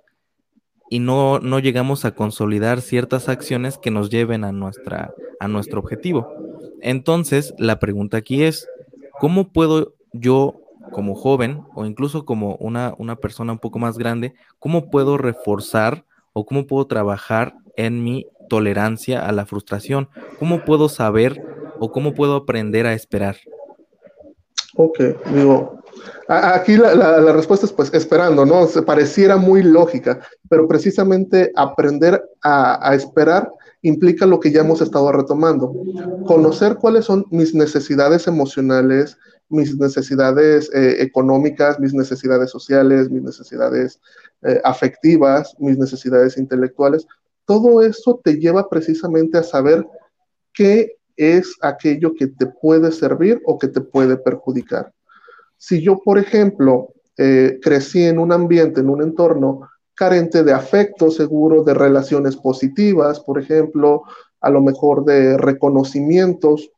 y 0.89 0.99
no, 0.99 1.39
no 1.39 1.59
llegamos 1.59 2.05
a 2.05 2.11
consolidar 2.11 2.81
ciertas 2.81 3.29
acciones 3.29 3.77
que 3.77 3.91
nos 3.91 4.09
lleven 4.09 4.43
a, 4.43 4.51
nuestra, 4.51 5.13
a 5.39 5.47
nuestro 5.47 5.79
objetivo. 5.79 6.31
Entonces, 6.81 7.53
la 7.57 7.79
pregunta 7.79 8.17
aquí 8.17 8.43
es, 8.43 8.67
¿cómo 9.19 9.51
puedo 9.51 9.93
yo 10.13 10.61
como 10.91 11.15
joven 11.15 11.63
o 11.73 11.85
incluso 11.85 12.25
como 12.25 12.55
una, 12.55 12.93
una 12.97 13.15
persona 13.15 13.53
un 13.53 13.59
poco 13.59 13.79
más 13.79 13.97
grande, 13.97 14.33
cómo 14.59 14.89
puedo 14.89 15.17
reforzar 15.17 16.05
o 16.33 16.45
cómo 16.45 16.67
puedo 16.67 16.85
trabajar 16.87 17.55
en 17.75 18.03
mi 18.03 18.27
tolerancia 18.49 19.25
a 19.25 19.31
la 19.31 19.45
frustración? 19.45 20.09
¿Cómo 20.39 20.63
puedo 20.63 20.89
saber 20.89 21.41
o 21.79 21.91
cómo 21.91 22.13
puedo 22.13 22.35
aprender 22.35 22.85
a 22.85 22.93
esperar? 22.93 23.37
Ok, 24.77 24.99
digo, 25.33 25.79
aquí 26.27 26.77
la, 26.77 27.31
respuesta 27.31 27.65
es 27.65 27.71
pues 27.71 27.93
esperando, 27.93 28.45
¿no? 28.45 28.67
Se 28.67 28.81
pareciera 28.81 29.37
muy 29.37 29.63
lógica, 29.63 30.19
pero 30.49 30.67
precisamente 30.67 31.51
aprender 31.55 32.23
a, 32.43 32.93
esperar 32.95 33.49
implica 33.81 34.25
lo 34.25 34.39
que 34.39 34.51
ya 34.51 34.61
hemos 34.61 34.81
estado 34.81 35.11
retomando. 35.11 35.73
Conocer 36.25 36.75
cuáles 36.77 37.05
son 37.05 37.25
mis 37.29 37.53
necesidades 37.53 38.27
emocionales, 38.27 39.17
mis 39.49 39.77
necesidades 39.77 40.71
eh, 40.73 40.97
económicas, 40.99 41.79
mis 41.79 41.93
necesidades 41.93 42.49
sociales, 42.49 43.11
mis 43.11 43.21
necesidades 43.21 43.99
eh, 44.41 44.59
afectivas, 44.63 45.55
mis 45.59 45.77
necesidades 45.77 46.37
intelectuales. 46.37 47.05
Todo 47.45 47.81
eso 47.83 48.19
te 48.23 48.39
lleva 48.39 48.67
precisamente 48.67 49.37
a 49.37 49.43
saber 49.43 49.85
qué 50.51 50.97
es 51.15 51.55
aquello 51.61 52.13
que 52.15 52.27
te 52.27 52.47
puede 52.47 52.91
servir 52.91 53.41
o 53.45 53.59
que 53.59 53.67
te 53.67 53.81
puede 53.81 54.17
perjudicar. 54.17 54.94
Si 55.57 55.81
yo, 55.81 55.99
por 56.03 56.17
ejemplo, 56.17 56.89
eh, 57.17 57.59
crecí 57.61 58.03
en 58.03 58.19
un 58.19 58.31
ambiente, 58.31 58.81
en 58.81 58.89
un 58.89 59.01
entorno 59.01 59.69
carente 59.93 60.43
de 60.43 60.51
afecto 60.51 61.09
seguro, 61.09 61.63
de 61.63 61.73
relaciones 61.73 62.35
positivas, 62.35 63.19
por 63.21 63.39
ejemplo, 63.39 64.03
a 64.41 64.49
lo 64.49 64.61
mejor 64.61 65.05
de 65.05 65.37
reconocimientos 65.37 66.69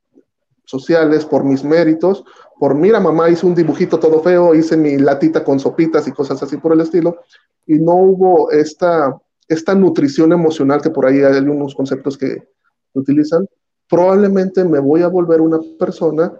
sociales 0.65 1.25
por 1.25 1.43
mis 1.43 1.63
méritos, 1.63 2.23
por 2.59 2.75
mira, 2.75 2.99
mamá 2.99 3.29
hice 3.29 3.45
un 3.45 3.55
dibujito 3.55 3.99
todo 3.99 4.21
feo, 4.21 4.53
hice 4.53 4.77
mi 4.77 4.97
latita 4.97 5.43
con 5.43 5.59
sopitas 5.59 6.07
y 6.07 6.11
cosas 6.11 6.41
así 6.43 6.57
por 6.57 6.73
el 6.73 6.81
estilo, 6.81 7.17
y 7.65 7.79
no 7.79 7.95
hubo 7.95 8.51
esta, 8.51 9.17
esta 9.47 9.73
nutrición 9.75 10.31
emocional 10.33 10.81
que 10.81 10.89
por 10.89 11.05
ahí 11.05 11.21
hay 11.21 11.39
unos 11.39 11.73
conceptos 11.73 12.17
que 12.17 12.47
utilizan, 12.93 13.47
probablemente 13.89 14.63
me 14.63 14.79
voy 14.79 15.01
a 15.01 15.07
volver 15.07 15.41
una 15.41 15.59
persona 15.79 16.33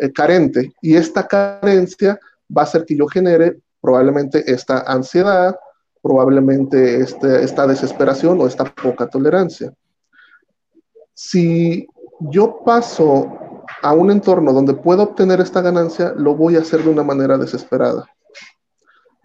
eh, 0.00 0.12
carente 0.12 0.72
y 0.80 0.96
esta 0.96 1.26
carencia 1.26 2.18
va 2.54 2.62
a 2.62 2.64
hacer 2.64 2.84
que 2.84 2.96
yo 2.96 3.06
genere 3.06 3.60
probablemente 3.80 4.50
esta 4.50 4.80
ansiedad, 4.80 5.56
probablemente 6.02 7.00
este, 7.00 7.42
esta 7.42 7.66
desesperación 7.66 8.40
o 8.40 8.46
esta 8.46 8.64
poca 8.64 9.08
tolerancia. 9.08 9.72
Si 11.14 11.86
yo 12.20 12.62
paso 12.64 13.62
a 13.82 13.92
un 13.92 14.10
entorno 14.10 14.52
donde 14.52 14.74
puedo 14.74 15.02
obtener 15.02 15.40
esta 15.40 15.60
ganancia, 15.60 16.12
lo 16.16 16.34
voy 16.34 16.56
a 16.56 16.60
hacer 16.60 16.82
de 16.82 16.90
una 16.90 17.02
manera 17.02 17.38
desesperada. 17.38 18.06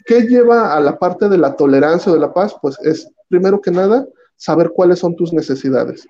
¿Qué 0.05 0.21
lleva 0.21 0.75
a 0.75 0.79
la 0.79 0.97
parte 0.97 1.29
de 1.29 1.37
la 1.37 1.55
tolerancia 1.55 2.11
o 2.11 2.15
de 2.15 2.21
la 2.21 2.33
paz? 2.33 2.55
Pues 2.61 2.77
es, 2.83 3.09
primero 3.27 3.61
que 3.61 3.71
nada, 3.71 4.05
saber 4.35 4.71
cuáles 4.73 4.99
son 4.99 5.15
tus 5.15 5.33
necesidades 5.33 6.05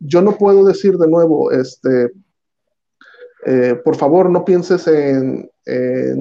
yo 0.00 0.22
no 0.22 0.36
puedo 0.36 0.64
decir 0.64 0.96
de 0.98 1.08
nuevo, 1.08 1.50
este, 1.50 2.12
eh, 3.46 3.80
por 3.84 3.96
favor, 3.96 4.30
no 4.30 4.44
pienses 4.44 4.86
en, 4.86 5.50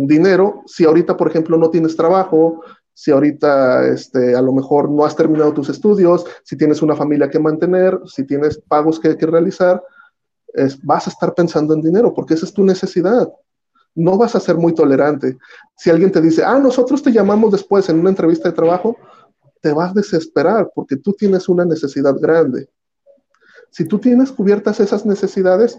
dinero 0.08 0.62
si 0.66 0.86
ahorita, 0.86 1.18
por 1.18 1.28
ejemplo, 1.28 1.58
no 1.58 1.70
tienes 1.70 1.98
trabajo, 1.98 2.62
si 2.94 3.12
ahorita 3.12 3.88
este, 3.88 4.36
a 4.36 4.42
lo 4.42 4.54
mejor 4.54 4.90
no 4.90 5.04
has 5.04 5.18
terminado 5.18 5.54
tus 5.54 5.68
estudios, 5.68 6.26
si 6.44 6.56
tienes 6.56 6.82
una 6.82 6.96
familia 6.96 7.30
que 7.30 7.40
mantener, 7.40 8.00
si 8.06 8.24
tienes 8.26 8.58
pagos 8.58 9.02
que, 9.02 9.18
que 9.18 9.26
realizar, 9.26 9.84
vas 10.84 11.08
a 11.08 11.10
estar 11.10 11.34
pensando 11.34 11.74
en 11.74 11.82
dinero 11.82 12.14
porque 12.14 12.36
esa 12.36 12.46
es 12.46 12.54
tu 12.54 12.64
necesidad. 12.64 13.32
No 13.96 14.18
vas 14.18 14.36
a 14.36 14.40
ser 14.40 14.56
muy 14.56 14.74
tolerante. 14.74 15.38
Si 15.76 15.90
alguien 15.90 16.12
te 16.12 16.22
dice, 16.22 16.44
ah, 16.44 16.60
nosotros 16.60 17.04
te 17.04 17.12
llamamos 17.12 17.52
después 17.52 17.90
en 17.90 18.00
una 18.00 18.10
entrevista 18.10 18.50
de 18.50 18.56
trabajo, 18.56 18.98
te 19.62 19.72
vas 19.72 19.92
a 19.92 19.94
desesperar 19.94 20.72
porque 20.74 20.98
tú 20.98 21.14
tienes 21.14 21.48
una 21.48 21.66
necesidad 21.66 22.16
grande. 22.20 22.70
Si 23.72 23.86
tú 23.86 23.98
tienes 24.00 24.32
cubiertas 24.32 24.80
esas 24.80 25.06
necesidades, 25.06 25.78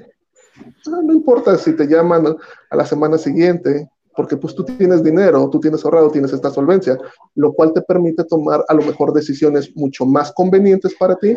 no 0.86 1.12
importa 1.12 1.56
si 1.58 1.74
te 1.74 1.86
llaman 1.86 2.36
a 2.70 2.76
la 2.76 2.86
semana 2.86 3.18
siguiente, 3.18 3.88
porque 4.16 4.36
pues 4.36 4.54
tú 4.54 4.64
tienes 4.64 5.02
dinero, 5.02 5.48
tú 5.50 5.60
tienes 5.60 5.84
ahorrado, 5.84 6.10
tienes 6.10 6.32
esta 6.32 6.50
solvencia, 6.50 6.96
lo 7.34 7.52
cual 7.52 7.72
te 7.72 7.82
permite 7.82 8.24
tomar 8.24 8.64
a 8.68 8.74
lo 8.74 8.82
mejor 8.82 9.12
decisiones 9.12 9.74
mucho 9.74 10.06
más 10.06 10.32
convenientes 10.32 10.94
para 10.94 11.16
ti 11.16 11.36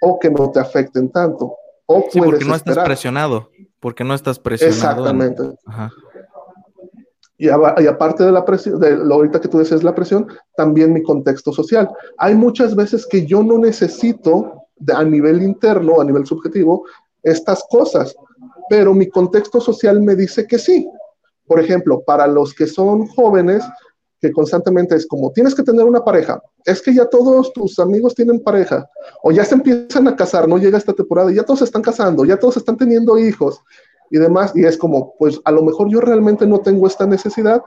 o 0.00 0.18
que 0.18 0.30
no 0.30 0.50
te 0.50 0.60
afecten 0.60 1.10
tanto. 1.10 1.56
O 1.86 2.04
sí, 2.10 2.20
porque 2.20 2.44
no 2.44 2.54
estás 2.54 2.78
presionado, 2.84 3.50
porque 3.80 4.04
no 4.04 4.14
estás 4.14 4.38
presionado. 4.38 4.76
Exactamente. 4.76 5.42
Y, 7.38 7.48
aparte 7.48 8.24
de 8.24 8.32
la 8.32 8.44
presión, 8.44 8.80
de 8.80 8.96
lo 8.96 9.14
ahorita 9.14 9.40
que 9.40 9.46
tú 9.46 9.60
dices 9.60 9.84
la 9.84 9.94
presión, 9.94 10.26
también 10.56 10.92
mi 10.92 11.02
contexto 11.02 11.52
social. 11.52 11.88
Hay 12.18 12.34
muchas 12.34 12.74
veces 12.74 13.06
que 13.06 13.24
yo 13.24 13.44
no 13.44 13.58
necesito 13.58 14.64
a 14.92 15.04
nivel 15.04 15.42
interno, 15.42 16.00
a 16.00 16.04
nivel 16.04 16.26
subjetivo, 16.26 16.84
estas 17.22 17.64
cosas, 17.70 18.16
pero 18.68 18.94
mi 18.94 19.08
contexto 19.08 19.60
social 19.60 20.00
me 20.00 20.16
dice 20.16 20.46
que 20.46 20.58
sí. 20.58 20.88
Por 21.46 21.60
ejemplo, 21.60 22.02
para 22.04 22.26
los 22.26 22.54
que 22.54 22.66
son 22.66 23.06
jóvenes, 23.06 23.64
que 24.20 24.32
constantemente 24.32 24.96
es 24.96 25.06
como, 25.06 25.30
tienes 25.32 25.54
que 25.54 25.62
tener 25.62 25.84
una 25.84 26.04
pareja, 26.04 26.42
es 26.64 26.82
que 26.82 26.92
ya 26.92 27.06
todos 27.06 27.52
tus 27.52 27.78
amigos 27.78 28.14
tienen 28.14 28.40
pareja, 28.40 28.88
o 29.22 29.30
ya 29.30 29.44
se 29.44 29.54
empiezan 29.54 30.08
a 30.08 30.16
casar, 30.16 30.48
no 30.48 30.58
llega 30.58 30.78
esta 30.78 30.92
temporada, 30.92 31.30
y 31.30 31.36
ya 31.36 31.44
todos 31.44 31.62
están 31.62 31.82
casando, 31.82 32.24
ya 32.24 32.38
todos 32.38 32.56
están 32.56 32.76
teniendo 32.76 33.18
hijos 33.18 33.60
y 34.10 34.18
demás, 34.18 34.52
y 34.54 34.64
es 34.64 34.76
como, 34.76 35.14
pues 35.18 35.40
a 35.44 35.52
lo 35.52 35.62
mejor 35.62 35.88
yo 35.88 36.00
realmente 36.00 36.46
no 36.46 36.60
tengo 36.60 36.86
esta 36.86 37.06
necesidad, 37.06 37.62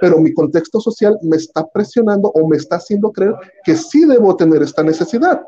pero 0.00 0.18
mi 0.18 0.32
contexto 0.32 0.80
social 0.80 1.18
me 1.22 1.36
está 1.36 1.66
presionando 1.68 2.30
o 2.30 2.48
me 2.48 2.56
está 2.56 2.76
haciendo 2.76 3.12
creer 3.12 3.34
que 3.64 3.76
sí 3.76 4.06
debo 4.06 4.34
tener 4.34 4.62
esta 4.62 4.82
necesidad. 4.82 5.42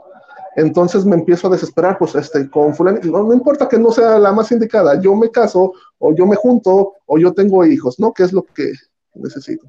Entonces 0.56 1.04
me 1.04 1.16
empiezo 1.16 1.46
a 1.46 1.50
desesperar, 1.50 1.96
pues 1.98 2.14
este, 2.14 2.48
con 2.50 2.74
fulano, 2.74 2.98
no, 3.04 3.22
no, 3.22 3.32
importa 3.32 3.68
que 3.68 3.78
no 3.78 3.90
sea 3.90 4.18
la 4.18 4.32
más 4.32 4.52
indicada, 4.52 5.00
yo 5.00 5.14
me 5.14 5.30
caso, 5.30 5.72
o 5.98 6.14
yo 6.14 6.26
me 6.26 6.36
junto, 6.36 6.94
o 7.06 7.18
yo 7.18 7.32
tengo 7.32 7.64
hijos, 7.64 7.98
¿no? 7.98 8.12
¿Qué 8.12 8.24
es 8.24 8.32
lo 8.32 8.42
que 8.42 8.72
necesito? 9.14 9.66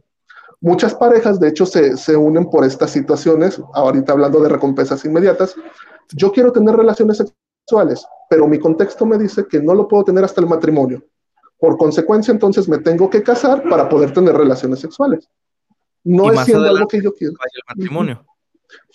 Muchas 0.60 0.93
parejas, 0.96 1.39
de 1.39 1.50
hecho, 1.50 1.65
se, 1.65 1.96
se 1.98 2.15
unen 2.15 2.50
por 2.50 2.65
estas 2.65 2.91
situaciones, 2.91 3.62
ahorita 3.74 4.13
hablando 4.13 4.39
de 4.39 4.50
recompensas 4.50 5.04
inmediatas. 5.06 5.56
Yo 6.13 6.32
quiero 6.32 6.52
tener 6.52 6.76
relaciones 6.76 7.17
sexuales, 7.65 8.06
pero 8.30 8.48
mi 8.48 8.60
contexto 8.60 9.06
me 9.06 9.17
dice 9.17 9.46
que 9.48 9.62
no 9.62 9.74
lo 9.74 9.88
puedo 9.88 10.06
tener 10.06 10.24
hasta 10.24 10.41
el 10.41 10.48
matrimonio. 10.48 11.04
Por 11.58 11.78
consecuencia, 11.78 12.32
entonces 12.32 12.67
me 12.67 12.78
tengo 12.78 13.10
que 13.10 13.24
casar 13.24 13.63
para 13.69 13.88
poder 13.88 14.13
tener 14.13 14.36
relaciones 14.36 14.80
sexuales. 14.80 15.30
No 16.04 16.32
es 16.32 16.41
siendo 16.41 16.67
algo 16.67 16.88
que 16.88 17.02
yo 17.02 17.13
quiero. 17.13 17.34
El 17.34 17.62
matrimonio 17.67 18.26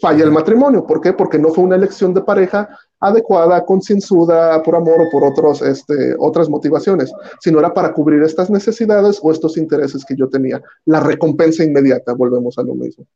falla 0.01 0.25
el 0.25 0.31
matrimonio. 0.31 0.87
¿Por 0.87 1.01
qué? 1.01 1.12
Porque 1.12 1.38
no 1.38 1.51
fue 1.51 1.64
una 1.64 1.77
elección 1.77 2.14
de 2.14 2.23
pareja 2.23 2.69
adecuada, 3.01 3.64
concienzuda, 3.64 4.62
por 4.62 4.75
amor 4.75 5.01
o 5.01 5.11
por 5.11 5.25
otros, 5.25 5.62
este, 5.62 6.14
otras 6.19 6.49
motivaciones, 6.49 7.12
sino 7.41 7.59
era 7.59 7.73
para 7.73 7.93
cubrir 7.93 8.23
estas 8.23 8.51
necesidades 8.51 9.21
o 9.23 9.31
estos 9.31 9.57
intereses 9.57 10.05
que 10.05 10.17
yo 10.17 10.29
tenía. 10.29 10.61
La 10.85 11.01
recompensa 11.01 11.64
inmediata, 11.64 12.12
volvemos 12.12 12.59
a 12.59 12.62
lo 12.62 12.75
mismo. 12.75 13.07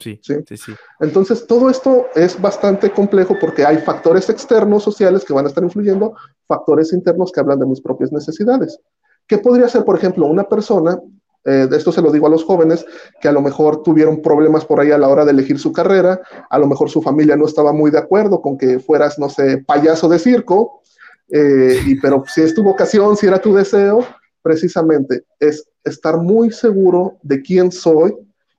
Sí, 0.00 0.20
sí, 0.22 0.34
sí, 0.56 0.72
Entonces, 1.00 1.44
todo 1.44 1.68
esto 1.68 2.06
es 2.14 2.40
bastante 2.40 2.90
complejo 2.90 3.36
porque 3.40 3.64
hay 3.64 3.78
factores 3.78 4.30
externos 4.30 4.84
sociales 4.84 5.24
que 5.24 5.32
van 5.32 5.44
a 5.44 5.48
estar 5.48 5.64
influyendo, 5.64 6.14
factores 6.46 6.92
internos 6.92 7.32
que 7.32 7.40
hablan 7.40 7.58
de 7.58 7.66
mis 7.66 7.80
propias 7.80 8.12
necesidades. 8.12 8.78
¿Qué 9.26 9.38
podría 9.38 9.68
ser, 9.68 9.84
por 9.84 9.96
ejemplo, 9.96 10.26
una 10.26 10.44
persona 10.44 11.00
Eh, 11.44 11.68
esto 11.72 11.92
se 11.92 12.02
lo 12.02 12.10
digo 12.10 12.26
a 12.26 12.30
los 12.30 12.44
jóvenes 12.44 12.84
que 13.20 13.28
a 13.28 13.32
lo 13.32 13.40
mejor 13.40 13.82
tuvieron 13.82 14.20
problemas 14.20 14.64
por 14.64 14.80
ahí 14.80 14.90
a 14.90 14.98
la 14.98 15.08
hora 15.08 15.24
de 15.24 15.30
elegir 15.30 15.58
su 15.58 15.72
carrera, 15.72 16.20
a 16.50 16.58
lo 16.58 16.66
mejor 16.66 16.90
su 16.90 17.00
familia 17.00 17.36
no 17.36 17.46
estaba 17.46 17.72
muy 17.72 17.90
de 17.90 17.98
acuerdo 17.98 18.42
con 18.42 18.58
que 18.58 18.80
fueras, 18.80 19.18
no 19.18 19.28
sé, 19.28 19.64
payaso 19.66 20.08
de 20.08 20.18
circo, 20.18 20.82
eh, 21.30 21.78
y, 21.86 22.00
pero 22.00 22.24
si 22.26 22.42
es 22.42 22.54
tu 22.54 22.62
vocación, 22.62 23.16
si 23.16 23.26
era 23.26 23.40
tu 23.40 23.54
deseo, 23.54 24.04
precisamente 24.42 25.24
es 25.38 25.68
estar 25.84 26.18
muy 26.18 26.50
seguro 26.50 27.18
de 27.22 27.40
quién 27.40 27.70
soy, 27.70 28.14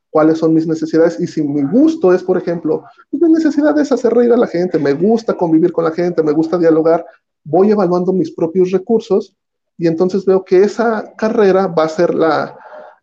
cuáles 0.09 0.39
son 0.39 0.53
mis 0.53 0.65
necesidades 0.65 1.19
y 1.19 1.27
si 1.27 1.41
mi 1.41 1.61
gusto 1.63 2.13
es, 2.13 2.23
por 2.23 2.37
ejemplo, 2.37 2.83
pues 3.11 3.21
mi 3.21 3.31
necesidad 3.31 3.77
es 3.77 3.91
hacer 3.91 4.13
reír 4.13 4.33
a 4.33 4.37
la 4.37 4.47
gente, 4.47 4.79
me 4.79 4.93
gusta 4.93 5.35
convivir 5.35 5.71
con 5.71 5.83
la 5.83 5.91
gente, 5.91 6.23
me 6.23 6.31
gusta 6.31 6.57
dialogar, 6.57 7.05
voy 7.43 7.71
evaluando 7.71 8.13
mis 8.13 8.31
propios 8.31 8.71
recursos 8.71 9.35
y 9.77 9.87
entonces 9.87 10.25
veo 10.25 10.43
que 10.43 10.63
esa 10.63 11.13
carrera 11.15 11.67
va 11.67 11.83
a 11.83 11.89
ser 11.89 12.15
la, 12.15 12.57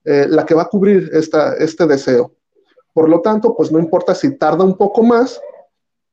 eh, 0.07 0.27
la 0.29 0.47
que 0.47 0.55
va 0.55 0.63
a 0.63 0.69
cubrir 0.69 1.11
esta, 1.13 1.55
este 1.55 1.87
deseo. 1.87 2.33
Por 2.95 3.11
lo 3.11 3.21
tanto, 3.21 3.55
pues 3.55 3.71
no 3.71 3.79
importa 3.79 4.15
si 4.15 4.39
tarda 4.39 4.65
un 4.65 4.77
poco 4.77 5.03
más 5.03 5.39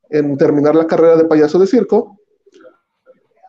en 0.10 0.38
terminar 0.38 0.76
la 0.76 0.88
carrera 0.88 1.16
de 1.16 1.26
payaso 1.26 1.58
de 1.58 1.68
circo, 1.68 2.20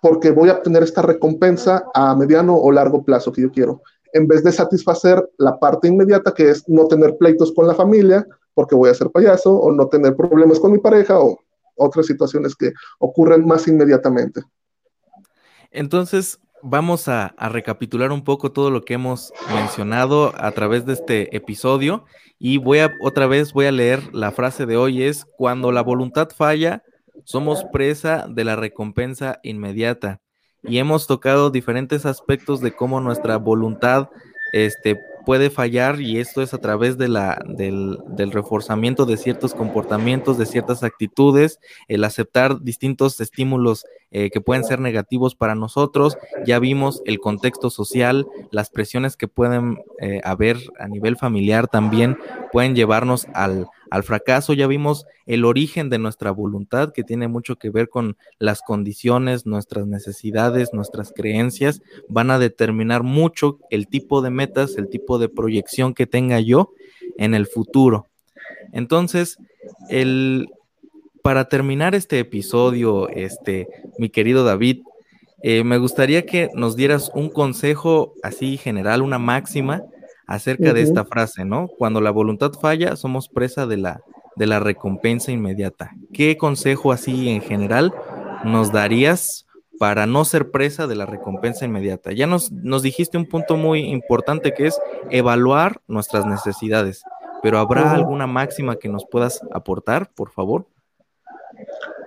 porque 0.00 0.30
voy 0.30 0.50
a 0.50 0.54
obtener 0.54 0.82
esta 0.84 1.02
recompensa 1.02 1.84
a 1.94 2.14
mediano 2.14 2.54
o 2.54 2.70
largo 2.70 3.02
plazo 3.02 3.32
que 3.32 3.42
yo 3.42 3.50
quiero 3.50 3.82
en 4.14 4.28
vez 4.28 4.42
de 4.42 4.52
satisfacer 4.52 5.28
la 5.38 5.58
parte 5.58 5.88
inmediata 5.88 6.32
que 6.32 6.48
es 6.48 6.66
no 6.68 6.86
tener 6.86 7.18
pleitos 7.18 7.52
con 7.52 7.66
la 7.66 7.74
familia 7.74 8.26
porque 8.54 8.76
voy 8.76 8.88
a 8.88 8.94
ser 8.94 9.10
payaso 9.10 9.52
o 9.52 9.72
no 9.72 9.88
tener 9.88 10.14
problemas 10.16 10.60
con 10.60 10.70
mi 10.70 10.78
pareja 10.78 11.18
o 11.18 11.36
otras 11.74 12.06
situaciones 12.06 12.54
que 12.54 12.72
ocurren 13.00 13.44
más 13.44 13.66
inmediatamente. 13.66 14.40
Entonces, 15.72 16.38
vamos 16.64 17.08
a, 17.08 17.34
recapitular 17.38 18.10
un 18.10 18.24
poco 18.24 18.50
todo 18.50 18.70
lo 18.70 18.84
que 18.84 18.94
hemos 18.94 19.32
mencionado 19.54 20.32
a 20.36 20.50
través 20.52 20.86
de 20.86 20.94
este 20.94 21.36
episodio 21.36 22.06
y 22.38 22.56
voy 22.56 22.78
a 22.78 22.94
otra 23.02 23.26
vez 23.26 23.52
voy 23.52 23.66
a 23.66 23.72
leer 23.72 24.14
la 24.14 24.32
frase 24.32 24.64
de 24.64 24.76
hoy 24.76 25.02
es 25.02 25.26
cuando 25.36 25.72
la 25.72 25.82
voluntad 25.82 26.30
falla, 26.34 26.82
somos 27.24 27.64
presa 27.64 28.26
de 28.28 28.44
la 28.44 28.56
recompensa 28.56 29.40
inmediata 29.42 30.20
y 30.62 30.78
hemos 30.78 31.06
tocado 31.06 31.50
diferentes 31.50 32.06
aspectos 32.06 32.60
de 32.62 32.72
cómo 32.72 33.00
nuestra 33.00 33.36
voluntad 33.36 34.08
este, 34.54 35.00
puede 35.26 35.50
fallar 35.50 36.00
y 36.00 36.20
esto 36.20 36.40
es 36.40 36.54
a 36.54 36.58
través 36.58 36.96
de 36.96 37.08
la, 37.08 37.42
del, 37.44 37.98
reforzamiento 38.30 39.04
de 39.04 39.16
ciertos 39.16 39.52
comportamientos, 39.52 40.38
de 40.38 40.46
ciertas 40.46 40.84
actitudes, 40.84 41.58
el 41.88 42.04
aceptar 42.04 42.60
distintos 42.62 43.20
estímulos 43.20 43.84
eh, 44.12 44.30
que 44.30 44.40
pueden 44.40 44.62
ser 44.62 44.78
negativos 44.78 45.34
para 45.34 45.56
nosotros. 45.56 46.16
Ya 46.46 46.60
vimos 46.60 47.02
el 47.04 47.18
contexto 47.18 47.68
social, 47.68 48.28
las 48.52 48.70
presiones 48.70 49.16
que 49.16 49.26
pueden 49.26 49.78
eh, 50.00 50.20
haber 50.22 50.58
a 50.78 50.86
nivel 50.86 51.16
familiar 51.16 51.66
también 51.66 52.16
pueden 52.52 52.76
llevarnos 52.76 53.26
al, 53.34 53.66
al 53.94 54.02
fracaso. 54.02 54.54
Ya 54.54 54.66
vimos 54.66 55.06
el 55.24 55.44
origen 55.44 55.88
de 55.88 56.00
nuestra 56.00 56.32
voluntad, 56.32 56.92
que 56.92 57.04
tiene 57.04 57.28
mucho 57.28 57.56
que 57.56 57.70
ver 57.70 57.88
con 57.88 58.16
las 58.40 58.60
condiciones, 58.60 59.46
nuestras 59.46 59.86
necesidades, 59.86 60.72
nuestras 60.72 61.12
creencias, 61.14 61.80
van 62.08 62.32
a 62.32 62.40
determinar 62.40 63.04
mucho 63.04 63.60
el 63.70 63.86
tipo 63.86 64.20
de 64.20 64.30
metas, 64.30 64.76
el 64.78 64.88
tipo 64.88 65.18
de 65.18 65.28
proyección 65.28 65.94
que 65.94 66.08
tenga 66.08 66.40
yo 66.40 66.72
en 67.18 67.34
el 67.34 67.46
futuro. 67.46 68.08
Entonces, 68.72 69.38
el, 69.88 70.48
para 71.22 71.48
terminar 71.48 71.94
este 71.94 72.18
episodio, 72.18 73.08
este, 73.10 73.68
mi 73.96 74.08
querido 74.08 74.44
David, 74.44 74.82
eh, 75.44 75.62
me 75.62 75.78
gustaría 75.78 76.26
que 76.26 76.50
nos 76.54 76.74
dieras 76.74 77.12
un 77.14 77.28
consejo 77.28 78.14
así 78.24 78.56
general, 78.56 79.02
una 79.02 79.20
máxima 79.20 79.84
acerca 80.26 80.72
de 80.72 80.82
esta 80.82 81.04
frase, 81.04 81.44
¿no? 81.44 81.68
Cuando 81.68 82.00
la 82.00 82.10
voluntad 82.10 82.52
falla, 82.52 82.96
somos 82.96 83.28
presa 83.28 83.66
de 83.66 83.76
la, 83.76 84.02
de 84.36 84.46
la 84.46 84.60
recompensa 84.60 85.32
inmediata. 85.32 85.92
¿Qué 86.12 86.36
consejo 86.36 86.92
así 86.92 87.28
en 87.28 87.42
general 87.42 87.92
nos 88.44 88.72
darías 88.72 89.46
para 89.78 90.06
no 90.06 90.24
ser 90.24 90.50
presa 90.50 90.86
de 90.86 90.96
la 90.96 91.06
recompensa 91.06 91.64
inmediata? 91.64 92.12
Ya 92.12 92.26
nos, 92.26 92.50
nos 92.52 92.82
dijiste 92.82 93.18
un 93.18 93.26
punto 93.26 93.56
muy 93.56 93.80
importante 93.80 94.54
que 94.54 94.66
es 94.66 94.78
evaluar 95.10 95.80
nuestras 95.86 96.26
necesidades, 96.26 97.02
pero 97.42 97.58
¿habrá 97.58 97.92
alguna 97.92 98.26
máxima 98.26 98.76
que 98.76 98.88
nos 98.88 99.04
puedas 99.10 99.40
aportar, 99.52 100.10
por 100.14 100.30
favor? 100.30 100.66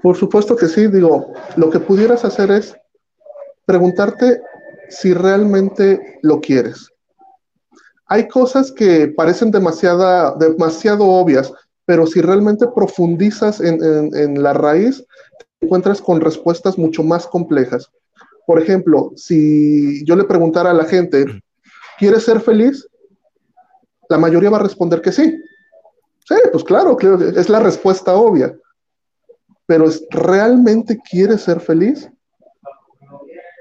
Por 0.01 0.15
supuesto 0.15 0.55
que 0.55 0.67
sí, 0.67 0.87
digo, 0.87 1.33
lo 1.55 1.69
que 1.69 1.79
pudieras 1.79 2.25
hacer 2.25 2.51
es 2.51 2.75
preguntarte 3.65 4.41
si 4.89 5.13
realmente 5.13 6.19
lo 6.21 6.39
quieres 6.39 6.91
hay 8.07 8.27
cosas 8.27 8.71
que 8.71 9.07
parecen 9.07 9.51
demasiada, 9.51 10.35
demasiado 10.35 11.05
obvias, 11.05 11.51
pero 11.85 12.05
si 12.07 12.21
realmente 12.21 12.67
profundizas 12.67 13.61
en, 13.61 14.41
la 14.41 14.53
raíz, 14.53 15.05
te 15.59 15.65
encuentras 15.65 16.01
con 16.01 16.21
respuestas 16.21 16.77
mucho 16.77 17.03
más 17.03 17.27
complejas. 17.27 17.89
Por 18.45 18.61
ejemplo, 18.61 19.11
si 19.15 20.05
yo 20.05 20.15
le 20.15 20.23
preguntara 20.23 20.71
a 20.71 20.73
la 20.73 20.85
gente, 20.85 21.25
¿quieres 21.97 22.23
ser 22.23 22.39
feliz? 22.39 22.87
La 24.09 24.17
mayoría 24.17 24.49
va 24.49 24.57
a 24.57 24.63
responder 24.63 25.01
que 25.01 25.11
sí. 25.11 25.41
Sí, 26.25 26.35
pues 26.51 26.63
claro, 26.63 26.97
es 26.99 27.49
la 27.49 27.59
respuesta 27.59 28.15
obvia. 28.15 28.53
Pero 29.65 29.85
¿realmente 30.11 30.97
quieres 31.09 31.41
ser 31.41 31.59
feliz? 31.59 32.09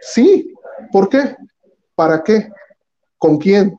Sí. 0.00 0.52
¿Por 0.92 1.08
qué? 1.08 1.36
¿Para 1.96 2.22
qué? 2.22 2.48
¿Con 3.18 3.38
quién? 3.38 3.76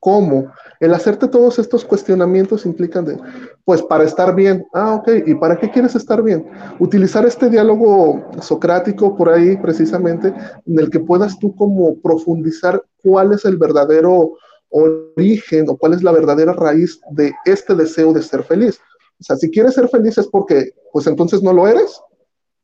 ¿Cómo? 0.00 0.52
El 0.78 0.94
hacerte 0.94 1.26
todos 1.26 1.58
estos 1.58 1.84
cuestionamientos 1.84 2.64
implican 2.66 3.04
de, 3.04 3.18
pues 3.64 3.82
para 3.82 4.04
estar 4.04 4.34
bien, 4.34 4.64
ah, 4.72 4.94
ok, 4.94 5.08
¿y 5.26 5.34
para 5.34 5.58
qué 5.58 5.70
quieres 5.70 5.96
estar 5.96 6.22
bien? 6.22 6.46
Utilizar 6.78 7.26
este 7.26 7.50
diálogo 7.50 8.24
socrático 8.40 9.16
por 9.16 9.28
ahí 9.28 9.56
precisamente, 9.56 10.32
en 10.66 10.78
el 10.78 10.88
que 10.90 11.00
puedas 11.00 11.38
tú 11.38 11.54
como 11.56 11.98
profundizar 12.00 12.82
cuál 13.02 13.32
es 13.32 13.44
el 13.44 13.56
verdadero 13.56 14.34
origen 14.70 15.68
o 15.68 15.76
cuál 15.76 15.94
es 15.94 16.02
la 16.02 16.12
verdadera 16.12 16.52
raíz 16.52 17.00
de 17.10 17.32
este 17.44 17.74
deseo 17.74 18.12
de 18.12 18.22
ser 18.22 18.44
feliz. 18.44 18.78
O 19.20 19.24
sea, 19.24 19.36
si 19.36 19.50
quieres 19.50 19.74
ser 19.74 19.88
feliz 19.88 20.16
es 20.18 20.28
porque, 20.28 20.70
pues 20.92 21.06
entonces 21.08 21.42
no 21.42 21.52
lo 21.52 21.66
eres. 21.66 22.00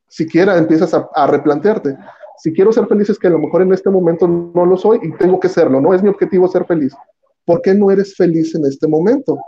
Siquiera 0.09 0.57
empiezas 0.57 0.95
a, 0.95 1.09
a 1.15 1.27
replantearte. 1.27 1.97
Si 2.39 2.53
quiero 2.53 2.73
ser 2.73 2.87
feliz 2.87 3.11
es 3.11 3.19
que 3.19 3.27
a 3.27 3.31
lo 3.31 3.39
mejor 3.39 3.63
en 3.63 3.73
este 3.73 3.91
momento 3.91 4.29
no 4.29 4.67
lo 4.67 4.77
soy 4.77 5.01
y 5.03 5.13
tengo 5.17 5.41
que 5.41 5.49
serlo, 5.49 5.81
no 5.81 5.95
es 5.95 6.03
mi 6.03 6.11
objetivo 6.11 6.47
ser 6.47 6.65
feliz. 6.65 6.95
¿Por 7.45 7.61
qué 7.63 7.75
no 7.75 7.91
eres 7.91 8.15
feliz 8.15 8.55
en 8.55 8.65
este 8.67 8.89
momento? 8.89 9.39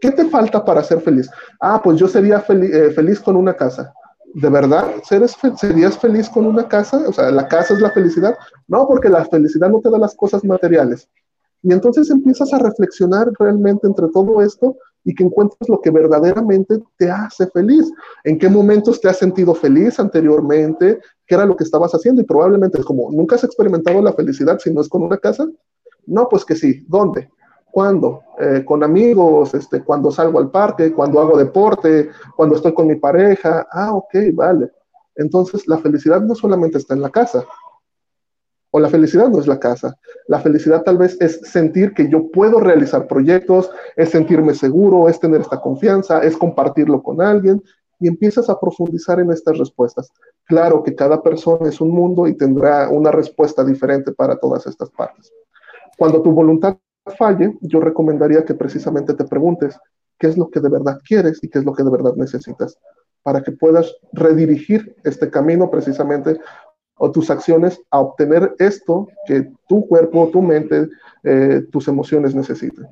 ¿Qué 0.00 0.12
te 0.12 0.26
falta 0.26 0.64
para 0.64 0.82
ser 0.82 1.00
feliz? 1.00 1.28
Ah, 1.60 1.80
pues 1.82 1.98
yo 1.98 2.06
sería 2.06 2.44
eh, 2.48 2.90
feliz 2.94 3.20
con 3.20 3.36
una 3.36 3.54
casa. 3.54 3.92
¿De 4.34 4.48
verdad 4.50 4.86
serías 5.02 5.98
feliz 5.98 6.28
con 6.28 6.46
una 6.46 6.68
casa? 6.68 7.02
O 7.08 7.12
sea, 7.12 7.30
¿la 7.30 7.48
casa 7.48 7.74
es 7.74 7.80
la 7.80 7.90
felicidad? 7.90 8.36
No, 8.68 8.86
porque 8.86 9.08
la 9.08 9.24
felicidad 9.24 9.70
no 9.70 9.80
te 9.80 9.90
da 9.90 9.98
las 9.98 10.14
cosas 10.14 10.44
materiales. 10.44 11.08
Y 11.62 11.72
entonces 11.72 12.10
empiezas 12.10 12.52
a 12.52 12.58
reflexionar 12.58 13.30
realmente 13.38 13.86
entre 13.86 14.08
todo 14.08 14.40
esto 14.42 14.76
y 15.04 15.14
que 15.14 15.24
encuentres 15.24 15.68
lo 15.68 15.80
que 15.80 15.90
verdaderamente 15.90 16.80
te 16.98 17.10
hace 17.10 17.46
feliz. 17.48 17.90
¿En 18.24 18.38
qué 18.38 18.48
momentos 18.48 19.00
te 19.00 19.08
has 19.08 19.18
sentido 19.18 19.54
feliz 19.54 19.98
anteriormente? 19.98 21.00
¿Qué 21.26 21.34
era 21.34 21.46
lo 21.46 21.56
que 21.56 21.64
estabas 21.64 21.92
haciendo? 21.92 22.20
Y 22.20 22.24
probablemente 22.24 22.78
es 22.78 22.84
como, 22.84 23.10
¿nunca 23.10 23.36
has 23.36 23.44
experimentado 23.44 24.00
la 24.02 24.12
felicidad 24.12 24.58
si 24.58 24.72
no 24.72 24.82
es 24.82 24.88
con 24.88 25.02
una 25.02 25.18
casa? 25.18 25.48
No, 26.06 26.28
pues 26.28 26.44
que 26.44 26.54
sí. 26.54 26.84
¿Dónde? 26.86 27.30
¿Cuándo? 27.70 28.22
Eh, 28.38 28.64
con 28.64 28.82
amigos, 28.82 29.54
este, 29.54 29.82
cuando 29.82 30.10
salgo 30.10 30.38
al 30.38 30.50
parque, 30.50 30.92
cuando 30.92 31.20
hago 31.20 31.36
deporte, 31.36 32.10
cuando 32.36 32.56
estoy 32.56 32.72
con 32.72 32.86
mi 32.86 32.96
pareja. 32.96 33.66
Ah, 33.70 33.94
ok, 33.94 34.14
vale. 34.32 34.70
Entonces, 35.16 35.66
la 35.66 35.78
felicidad 35.78 36.20
no 36.20 36.34
solamente 36.34 36.78
está 36.78 36.94
en 36.94 37.02
la 37.02 37.10
casa, 37.10 37.44
o 38.70 38.78
la 38.78 38.88
felicidad 38.88 39.28
no 39.28 39.40
es 39.40 39.46
la 39.46 39.58
casa. 39.58 39.96
La 40.26 40.40
felicidad 40.40 40.82
tal 40.82 40.98
vez 40.98 41.16
es 41.20 41.40
sentir 41.42 41.94
que 41.94 42.08
yo 42.08 42.30
puedo 42.30 42.60
realizar 42.60 43.06
proyectos, 43.06 43.70
es 43.96 44.10
sentirme 44.10 44.54
seguro, 44.54 45.08
es 45.08 45.18
tener 45.18 45.40
esta 45.40 45.60
confianza, 45.60 46.20
es 46.20 46.36
compartirlo 46.36 47.02
con 47.02 47.22
alguien 47.22 47.62
y 48.00 48.08
empiezas 48.08 48.48
a 48.48 48.60
profundizar 48.60 49.18
en 49.20 49.32
estas 49.32 49.58
respuestas. 49.58 50.12
Claro 50.44 50.82
que 50.82 50.94
cada 50.94 51.22
persona 51.22 51.68
es 51.68 51.80
un 51.80 51.90
mundo 51.90 52.26
y 52.26 52.36
tendrá 52.36 52.88
una 52.90 53.10
respuesta 53.10 53.64
diferente 53.64 54.12
para 54.12 54.36
todas 54.36 54.66
estas 54.66 54.90
partes. 54.90 55.32
Cuando 55.96 56.22
tu 56.22 56.30
voluntad 56.30 56.76
falle, 57.08 57.56
yo 57.60 57.80
recomendaría 57.80 58.44
que 58.44 58.54
precisamente 58.54 59.14
te 59.14 59.24
preguntes 59.24 59.78
qué 60.18 60.26
es 60.28 60.36
lo 60.36 60.50
que 60.50 60.60
de 60.60 60.68
verdad 60.68 60.98
quieres 61.04 61.42
y 61.42 61.48
qué 61.48 61.58
es 61.60 61.64
lo 61.64 61.74
que 61.74 61.82
de 61.82 61.90
verdad 61.90 62.14
necesitas 62.16 62.78
para 63.22 63.42
que 63.42 63.52
puedas 63.52 63.94
redirigir 64.12 64.96
este 65.04 65.30
camino 65.30 65.70
precisamente 65.70 66.38
o 66.96 67.10
tus 67.10 67.30
acciones 67.30 67.80
a 67.90 68.00
obtener 68.00 68.54
esto 68.58 69.08
que 69.26 69.50
tu 69.68 69.86
cuerpo, 69.86 70.30
tu 70.32 70.42
mente, 70.42 70.88
eh, 71.22 71.62
tus 71.70 71.88
emociones 71.88 72.34
necesitan. 72.34 72.88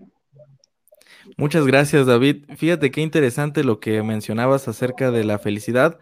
Muchas 1.37 1.67
gracias, 1.67 2.07
David. 2.07 2.45
Fíjate 2.57 2.91
qué 2.91 3.01
interesante 3.01 3.65
lo 3.65 3.81
que 3.81 4.03
mencionabas 4.03 4.69
acerca 4.69 5.11
de 5.11 5.25
la 5.25 5.39
felicidad. 5.39 5.99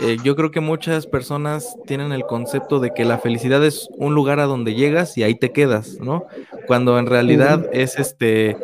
Eh, 0.00 0.16
yo 0.24 0.34
creo 0.34 0.50
que 0.50 0.60
muchas 0.60 1.06
personas 1.06 1.76
tienen 1.86 2.12
el 2.12 2.24
concepto 2.24 2.80
de 2.80 2.92
que 2.92 3.04
la 3.04 3.18
felicidad 3.18 3.64
es 3.64 3.88
un 3.96 4.14
lugar 4.14 4.40
a 4.40 4.46
donde 4.46 4.74
llegas 4.74 5.16
y 5.16 5.22
ahí 5.22 5.34
te 5.34 5.52
quedas, 5.52 6.00
¿no? 6.00 6.26
Cuando 6.66 6.98
en 6.98 7.06
realidad 7.06 7.68
es 7.72 7.98
este, 7.98 8.56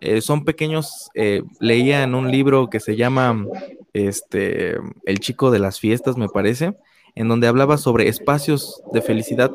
eh, 0.00 0.20
son 0.20 0.44
pequeños, 0.44 1.10
eh, 1.14 1.42
leía 1.58 2.02
en 2.02 2.14
un 2.14 2.30
libro 2.30 2.70
que 2.70 2.80
se 2.80 2.96
llama 2.96 3.46
este, 3.92 4.76
El 5.04 5.18
chico 5.18 5.50
de 5.50 5.58
las 5.58 5.80
fiestas, 5.80 6.16
me 6.16 6.28
parece, 6.28 6.74
en 7.18 7.28
donde 7.28 7.48
hablaba 7.48 7.76
sobre 7.76 8.08
espacios 8.08 8.80
de 8.92 9.02
felicidad 9.02 9.50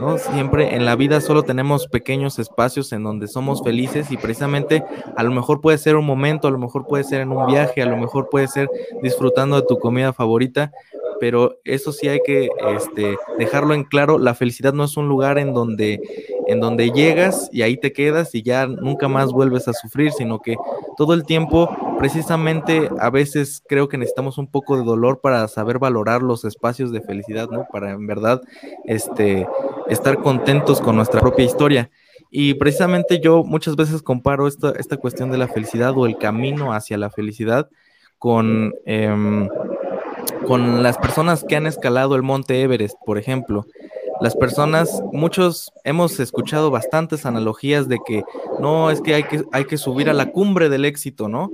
¿no? 0.00 0.18
Siempre 0.18 0.74
en 0.74 0.84
la 0.84 0.96
vida 0.96 1.20
solo 1.20 1.42
tenemos 1.42 1.88
pequeños 1.88 2.38
espacios 2.38 2.92
en 2.92 3.02
donde 3.02 3.28
somos 3.28 3.62
felices 3.62 4.10
y 4.10 4.16
precisamente 4.16 4.84
a 5.16 5.22
lo 5.22 5.30
mejor 5.30 5.60
puede 5.60 5.78
ser 5.78 5.96
un 5.96 6.04
momento, 6.04 6.48
a 6.48 6.50
lo 6.50 6.58
mejor 6.58 6.86
puede 6.86 7.04
ser 7.04 7.20
en 7.20 7.32
un 7.32 7.46
viaje, 7.46 7.82
a 7.82 7.86
lo 7.86 7.96
mejor 7.96 8.28
puede 8.28 8.48
ser 8.48 8.70
disfrutando 9.02 9.56
de 9.56 9.66
tu 9.66 9.78
comida 9.78 10.12
favorita, 10.12 10.72
pero 11.20 11.58
eso 11.64 11.92
sí 11.92 12.08
hay 12.08 12.20
que 12.24 12.48
este, 12.76 13.16
dejarlo 13.38 13.74
en 13.74 13.84
claro, 13.84 14.18
la 14.18 14.34
felicidad 14.34 14.72
no 14.72 14.84
es 14.84 14.96
un 14.96 15.08
lugar 15.08 15.38
en 15.38 15.54
donde, 15.54 16.00
en 16.46 16.60
donde 16.60 16.90
llegas 16.90 17.48
y 17.52 17.62
ahí 17.62 17.76
te 17.76 17.92
quedas 17.92 18.34
y 18.34 18.42
ya 18.42 18.66
nunca 18.66 19.08
más 19.08 19.32
vuelves 19.32 19.68
a 19.68 19.72
sufrir, 19.72 20.12
sino 20.12 20.40
que 20.40 20.56
todo 20.96 21.14
el 21.14 21.24
tiempo, 21.24 21.96
precisamente 21.98 22.88
a 22.98 23.10
veces 23.10 23.62
creo 23.68 23.88
que 23.88 23.98
necesitamos 23.98 24.38
un 24.38 24.46
poco 24.46 24.76
de 24.76 24.84
dolor 24.84 25.20
para 25.20 25.46
saber 25.48 25.78
valorar 25.78 26.22
los 26.22 26.44
espacios 26.44 26.92
de 26.92 27.00
felicidad, 27.00 27.48
¿no? 27.50 27.66
Para 27.70 27.92
en 27.92 28.06
verdad 28.06 28.42
este, 28.84 29.46
estar 29.88 30.18
contentos 30.22 30.80
con 30.80 30.96
nuestra 30.96 31.20
propia 31.20 31.44
historia. 31.44 31.90
Y 32.30 32.54
precisamente 32.54 33.20
yo 33.20 33.44
muchas 33.44 33.76
veces 33.76 34.02
comparo 34.02 34.46
esta, 34.48 34.72
esta 34.72 34.96
cuestión 34.96 35.30
de 35.30 35.38
la 35.38 35.48
felicidad 35.48 35.96
o 35.96 36.06
el 36.06 36.18
camino 36.18 36.72
hacia 36.72 36.98
la 36.98 37.10
felicidad 37.10 37.68
con... 38.18 38.74
Em, 38.84 39.48
con 40.46 40.82
las 40.82 40.98
personas 40.98 41.44
que 41.44 41.56
han 41.56 41.66
escalado 41.66 42.14
el 42.14 42.22
monte 42.22 42.62
Everest, 42.62 42.96
por 43.04 43.18
ejemplo. 43.18 43.66
Las 44.20 44.34
personas, 44.34 45.02
muchos 45.12 45.72
hemos 45.84 46.18
escuchado 46.20 46.70
bastantes 46.70 47.26
analogías 47.26 47.88
de 47.88 47.98
que 48.06 48.24
no, 48.60 48.90
es 48.90 49.00
que 49.02 49.14
hay 49.14 49.24
que, 49.24 49.44
hay 49.52 49.66
que 49.66 49.76
subir 49.76 50.08
a 50.08 50.14
la 50.14 50.30
cumbre 50.30 50.68
del 50.68 50.86
éxito, 50.86 51.28
¿no? 51.28 51.50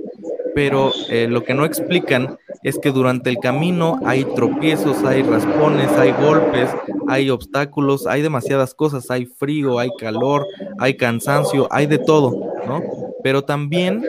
Pero 0.55 0.91
eh, 1.09 1.27
lo 1.27 1.43
que 1.43 1.53
no 1.53 1.65
explican 1.65 2.37
es 2.61 2.79
que 2.79 2.91
durante 2.91 3.29
el 3.29 3.37
camino 3.39 3.99
hay 4.05 4.23
tropiezos, 4.23 5.03
hay 5.03 5.23
raspones, 5.23 5.91
hay 5.97 6.11
golpes, 6.11 6.69
hay 7.07 7.29
obstáculos, 7.29 8.07
hay 8.07 8.21
demasiadas 8.21 8.73
cosas, 8.73 9.11
hay 9.11 9.25
frío, 9.25 9.79
hay 9.79 9.89
calor, 9.99 10.47
hay 10.79 10.95
cansancio, 10.95 11.67
hay 11.71 11.87
de 11.87 11.97
todo, 11.97 12.53
¿no? 12.65 12.81
Pero 13.23 13.43
también 13.43 14.05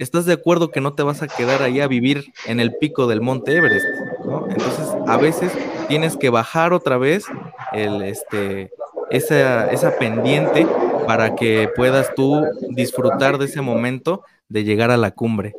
estás 0.00 0.26
de 0.26 0.32
acuerdo 0.32 0.70
que 0.70 0.80
no 0.80 0.94
te 0.94 1.02
vas 1.02 1.22
a 1.22 1.28
quedar 1.28 1.62
ahí 1.62 1.80
a 1.80 1.86
vivir 1.86 2.32
en 2.46 2.58
el 2.58 2.74
pico 2.76 3.06
del 3.06 3.20
monte 3.20 3.56
Everest, 3.56 3.86
Entonces, 4.48 4.88
a 5.06 5.16
veces 5.16 5.52
tienes 5.88 6.16
que 6.16 6.30
bajar 6.30 6.72
otra 6.72 6.98
vez 6.98 7.24
el, 7.72 8.02
este, 8.02 8.70
esa, 9.10 9.70
esa 9.70 9.98
pendiente 9.98 10.66
para 11.06 11.34
que 11.34 11.70
puedas 11.74 12.14
tú 12.14 12.44
disfrutar 12.70 13.38
de 13.38 13.46
ese 13.46 13.60
momento 13.60 14.22
de 14.48 14.64
llegar 14.64 14.90
a 14.90 14.96
la 14.96 15.10
cumbre. 15.10 15.54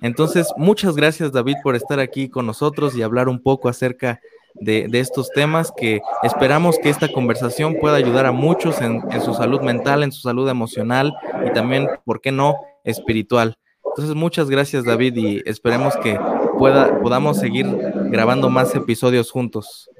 Entonces, 0.00 0.52
muchas 0.56 0.94
gracias 0.94 1.32
David 1.32 1.56
por 1.62 1.74
estar 1.74 2.00
aquí 2.00 2.28
con 2.28 2.46
nosotros 2.46 2.96
y 2.96 3.02
hablar 3.02 3.28
un 3.28 3.42
poco 3.42 3.68
acerca 3.68 4.20
de, 4.54 4.88
estos 4.92 5.30
temas 5.30 5.72
que 5.76 6.00
esperamos 6.22 6.78
que 6.78 6.88
esta 6.88 7.08
conversación 7.12 7.76
pueda 7.80 7.96
ayudar 7.96 8.26
a 8.26 8.32
muchos 8.32 8.80
en, 8.80 9.02
en, 9.10 9.20
su 9.20 9.34
salud 9.34 9.60
mental, 9.60 10.02
en 10.02 10.12
su 10.12 10.20
salud 10.20 10.48
emocional 10.48 11.14
y 11.46 11.52
también, 11.52 11.88
¿por 12.04 12.20
qué 12.20 12.32
no?, 12.32 12.56
espiritual. 12.84 13.56
Entonces, 13.98 14.14
muchas 14.14 14.48
gracias 14.48 14.84
David 14.84 15.16
y 15.16 15.42
esperemos 15.44 15.96
que 15.96 16.16
pueda, 16.56 17.00
podamos 17.00 17.36
seguir 17.36 17.66
grabando 18.10 18.48
más 18.48 18.72
episodios 18.76 19.32
juntos. 19.32 19.90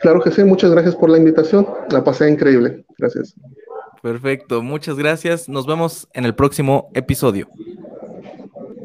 Claro 0.00 0.20
que 0.20 0.30
sí, 0.30 0.44
muchas 0.44 0.70
gracias 0.70 0.94
por 0.94 1.10
la 1.10 1.18
invitación. 1.18 1.66
La 1.90 2.04
pasé 2.04 2.30
increíble. 2.30 2.84
Gracias. 2.98 3.34
Perfecto, 4.00 4.62
muchas 4.62 4.96
gracias. 4.96 5.48
Nos 5.48 5.66
vemos 5.66 6.06
en 6.12 6.24
el 6.24 6.36
próximo 6.36 6.88
episodio. 6.94 7.48